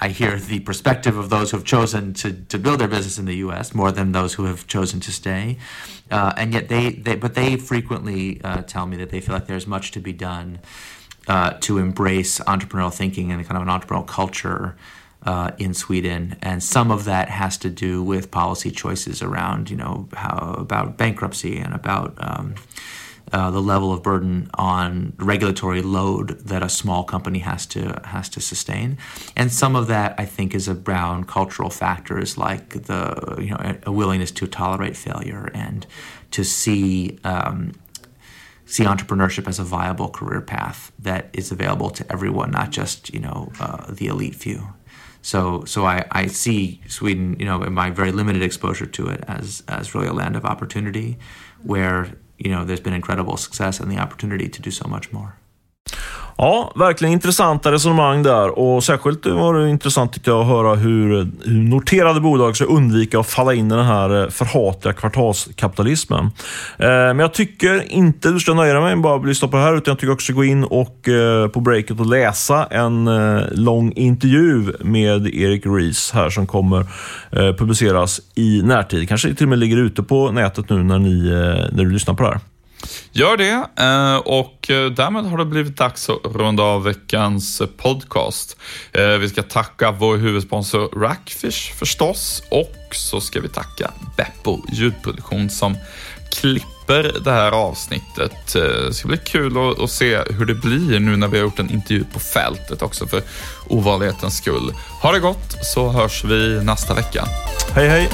I 0.00 0.08
hear 0.08 0.38
the 0.38 0.60
perspective 0.60 1.16
of 1.16 1.30
those 1.30 1.50
who 1.50 1.56
have 1.56 1.66
chosen 1.66 2.14
to, 2.14 2.32
to 2.32 2.58
build 2.58 2.80
their 2.80 2.88
business 2.88 3.18
in 3.18 3.24
the 3.24 3.36
US 3.36 3.74
more 3.74 3.90
than 3.92 4.12
those 4.12 4.34
who 4.34 4.44
have 4.44 4.66
chosen 4.66 5.00
to 5.00 5.12
stay. 5.12 5.58
Uh, 6.10 6.32
and 6.36 6.52
yet, 6.52 6.68
they, 6.68 6.90
they, 6.90 7.16
but 7.16 7.34
they 7.34 7.56
frequently 7.56 8.40
uh, 8.42 8.62
tell 8.62 8.86
me 8.86 8.96
that 8.96 9.10
they 9.10 9.20
feel 9.20 9.34
like 9.34 9.46
there's 9.46 9.66
much 9.66 9.90
to 9.92 10.00
be 10.00 10.12
done 10.12 10.60
uh, 11.26 11.52
to 11.60 11.78
embrace 11.78 12.38
entrepreneurial 12.40 12.92
thinking 12.92 13.32
and 13.32 13.46
kind 13.46 13.56
of 13.56 13.66
an 13.66 13.68
entrepreneurial 13.68 14.06
culture 14.06 14.76
uh, 15.24 15.52
in 15.58 15.74
Sweden, 15.74 16.36
and 16.42 16.62
some 16.62 16.90
of 16.90 17.04
that 17.04 17.28
has 17.28 17.56
to 17.58 17.70
do 17.70 18.02
with 18.02 18.30
policy 18.30 18.70
choices 18.70 19.22
around, 19.22 19.70
you 19.70 19.76
know, 19.76 20.08
how 20.12 20.54
about 20.58 20.96
bankruptcy 20.96 21.58
and 21.58 21.74
about 21.74 22.14
um, 22.18 22.54
uh, 23.32 23.50
the 23.50 23.62
level 23.62 23.92
of 23.92 24.02
burden 24.02 24.50
on 24.54 25.14
regulatory 25.16 25.80
load 25.82 26.38
that 26.40 26.62
a 26.62 26.68
small 26.68 27.04
company 27.04 27.38
has 27.38 27.64
to 27.66 28.00
has 28.04 28.28
to 28.28 28.40
sustain, 28.40 28.98
and 29.34 29.50
some 29.50 29.74
of 29.74 29.86
that 29.86 30.14
I 30.18 30.26
think 30.26 30.54
is 30.54 30.68
around 30.68 31.26
cultural 31.26 31.70
factors 31.70 32.36
like 32.36 32.84
the 32.84 33.36
you 33.38 33.50
know 33.50 33.76
a 33.84 33.92
willingness 33.92 34.30
to 34.32 34.46
tolerate 34.46 34.96
failure 34.96 35.50
and 35.54 35.86
to 36.32 36.44
see. 36.44 37.18
Um, 37.24 37.72
see 38.66 38.84
entrepreneurship 38.84 39.46
as 39.46 39.58
a 39.58 39.62
viable 39.62 40.08
career 40.08 40.40
path 40.40 40.90
that 40.98 41.28
is 41.34 41.52
available 41.52 41.90
to 41.90 42.10
everyone, 42.10 42.50
not 42.50 42.70
just 42.70 43.12
you 43.12 43.20
know 43.20 43.52
uh, 43.60 43.92
the 43.92 44.06
elite 44.06 44.34
few. 44.34 44.68
So 45.24 45.64
so 45.64 45.86
I, 45.86 46.04
I 46.10 46.26
see 46.26 46.82
Sweden, 46.86 47.36
you 47.38 47.46
know, 47.46 47.62
in 47.62 47.72
my 47.72 47.88
very 47.88 48.12
limited 48.12 48.42
exposure 48.42 48.84
to 48.84 49.08
it 49.08 49.24
as 49.26 49.62
as 49.68 49.94
really 49.94 50.06
a 50.06 50.12
land 50.12 50.36
of 50.36 50.44
opportunity 50.44 51.16
where, 51.62 52.12
you 52.36 52.50
know, 52.50 52.62
there's 52.62 52.80
been 52.80 52.92
incredible 52.92 53.38
success 53.38 53.80
and 53.80 53.90
the 53.90 53.96
opportunity 53.96 54.50
to 54.50 54.60
do 54.60 54.70
so 54.70 54.86
much 54.86 55.12
more. 55.12 55.38
Ja, 56.36 56.72
verkligen 56.74 57.12
intressanta 57.12 57.72
resonemang 57.72 58.22
där 58.22 58.58
och 58.58 58.84
särskilt 58.84 59.26
var 59.26 59.54
det 59.54 59.70
intressant 59.70 60.12
tyckte 60.12 60.30
jag 60.30 60.40
att 60.40 60.46
höra 60.46 60.74
hur, 60.74 61.08
hur 61.44 61.62
noterade 61.62 62.20
bolag 62.20 62.56
ska 62.56 62.64
undvika 62.64 63.20
att 63.20 63.26
falla 63.26 63.54
in 63.54 63.66
i 63.66 63.74
den 63.74 63.84
här 63.84 64.22
eh, 64.22 64.28
förhatliga 64.28 64.94
kvartalskapitalismen. 64.94 66.24
Eh, 66.78 66.88
men 66.88 67.18
jag 67.18 67.34
tycker 67.34 67.92
inte 67.92 68.28
du 68.28 68.40
ska 68.40 68.54
nöja 68.54 68.74
dig 68.74 68.82
med 68.82 69.00
bara 69.00 69.16
att 69.16 69.26
lyssna 69.26 69.48
på 69.48 69.56
det 69.56 69.62
här 69.62 69.76
utan 69.76 69.92
jag 69.92 69.98
tycker 69.98 70.12
också 70.12 70.32
gå 70.32 70.44
in 70.44 70.64
och 70.64 71.08
eh, 71.08 71.48
på 71.48 71.60
breaket 71.60 72.00
och 72.00 72.06
läsa 72.06 72.64
en 72.64 73.08
eh, 73.08 73.42
lång 73.52 73.92
intervju 73.92 74.72
med 74.80 75.26
Erik 75.26 75.62
Rees 75.66 76.12
här 76.12 76.30
som 76.30 76.46
kommer 76.46 76.80
eh, 77.30 77.52
publiceras 77.52 78.20
i 78.34 78.62
närtid. 78.62 79.08
Kanske 79.08 79.34
till 79.34 79.46
och 79.46 79.50
med 79.50 79.58
ligger 79.58 79.76
ute 79.76 80.02
på 80.02 80.30
nätet 80.30 80.70
nu 80.70 80.82
när, 80.82 80.98
ni, 80.98 81.26
eh, 81.28 81.76
när 81.76 81.84
du 81.84 81.90
lyssnar 81.90 82.14
på 82.14 82.22
det 82.22 82.28
här. 82.28 82.40
Gör 83.12 83.36
det 83.36 83.82
eh, 83.82 84.16
och 84.16 84.70
eh, 84.70 84.90
därmed 84.90 85.24
har 85.24 85.38
det 85.38 85.44
blivit 85.44 85.76
dags 85.76 86.10
att 86.10 86.20
runda 86.24 86.62
av 86.62 86.84
veckans 86.84 87.62
podcast. 87.76 88.56
Eh, 88.92 89.08
vi 89.08 89.28
ska 89.28 89.42
tacka 89.42 89.90
vår 89.90 90.16
huvudsponsor 90.16 91.00
Rackfish 91.00 91.72
förstås 91.78 92.42
och 92.50 92.74
så 92.92 93.20
ska 93.20 93.40
vi 93.40 93.48
tacka 93.48 93.90
Beppo 94.16 94.62
ljudproduktion 94.72 95.50
som 95.50 95.76
klipper 96.30 97.20
det 97.24 97.32
här 97.32 97.52
avsnittet. 97.52 98.52
Det 98.52 98.94
ska 98.94 99.08
bli 99.08 99.18
kul 99.18 99.82
att 99.82 99.90
se 99.90 100.18
hur 100.30 100.44
det 100.44 100.54
blir 100.54 101.00
nu 101.00 101.16
när 101.16 101.28
vi 101.28 101.38
har 101.38 101.44
gjort 101.44 101.58
en 101.58 101.70
intervju 101.70 102.04
på 102.12 102.20
fältet 102.20 102.82
också 102.82 103.06
för 103.06 103.22
ovanlighetens 103.68 104.36
skull. 104.36 104.72
Ha 105.02 105.12
det 105.12 105.20
gott 105.20 105.56
så 105.62 105.88
hörs 105.88 106.24
vi 106.24 106.64
nästa 106.64 106.94
vecka. 106.94 107.24
Hej 107.74 107.88
hej! 107.88 108.08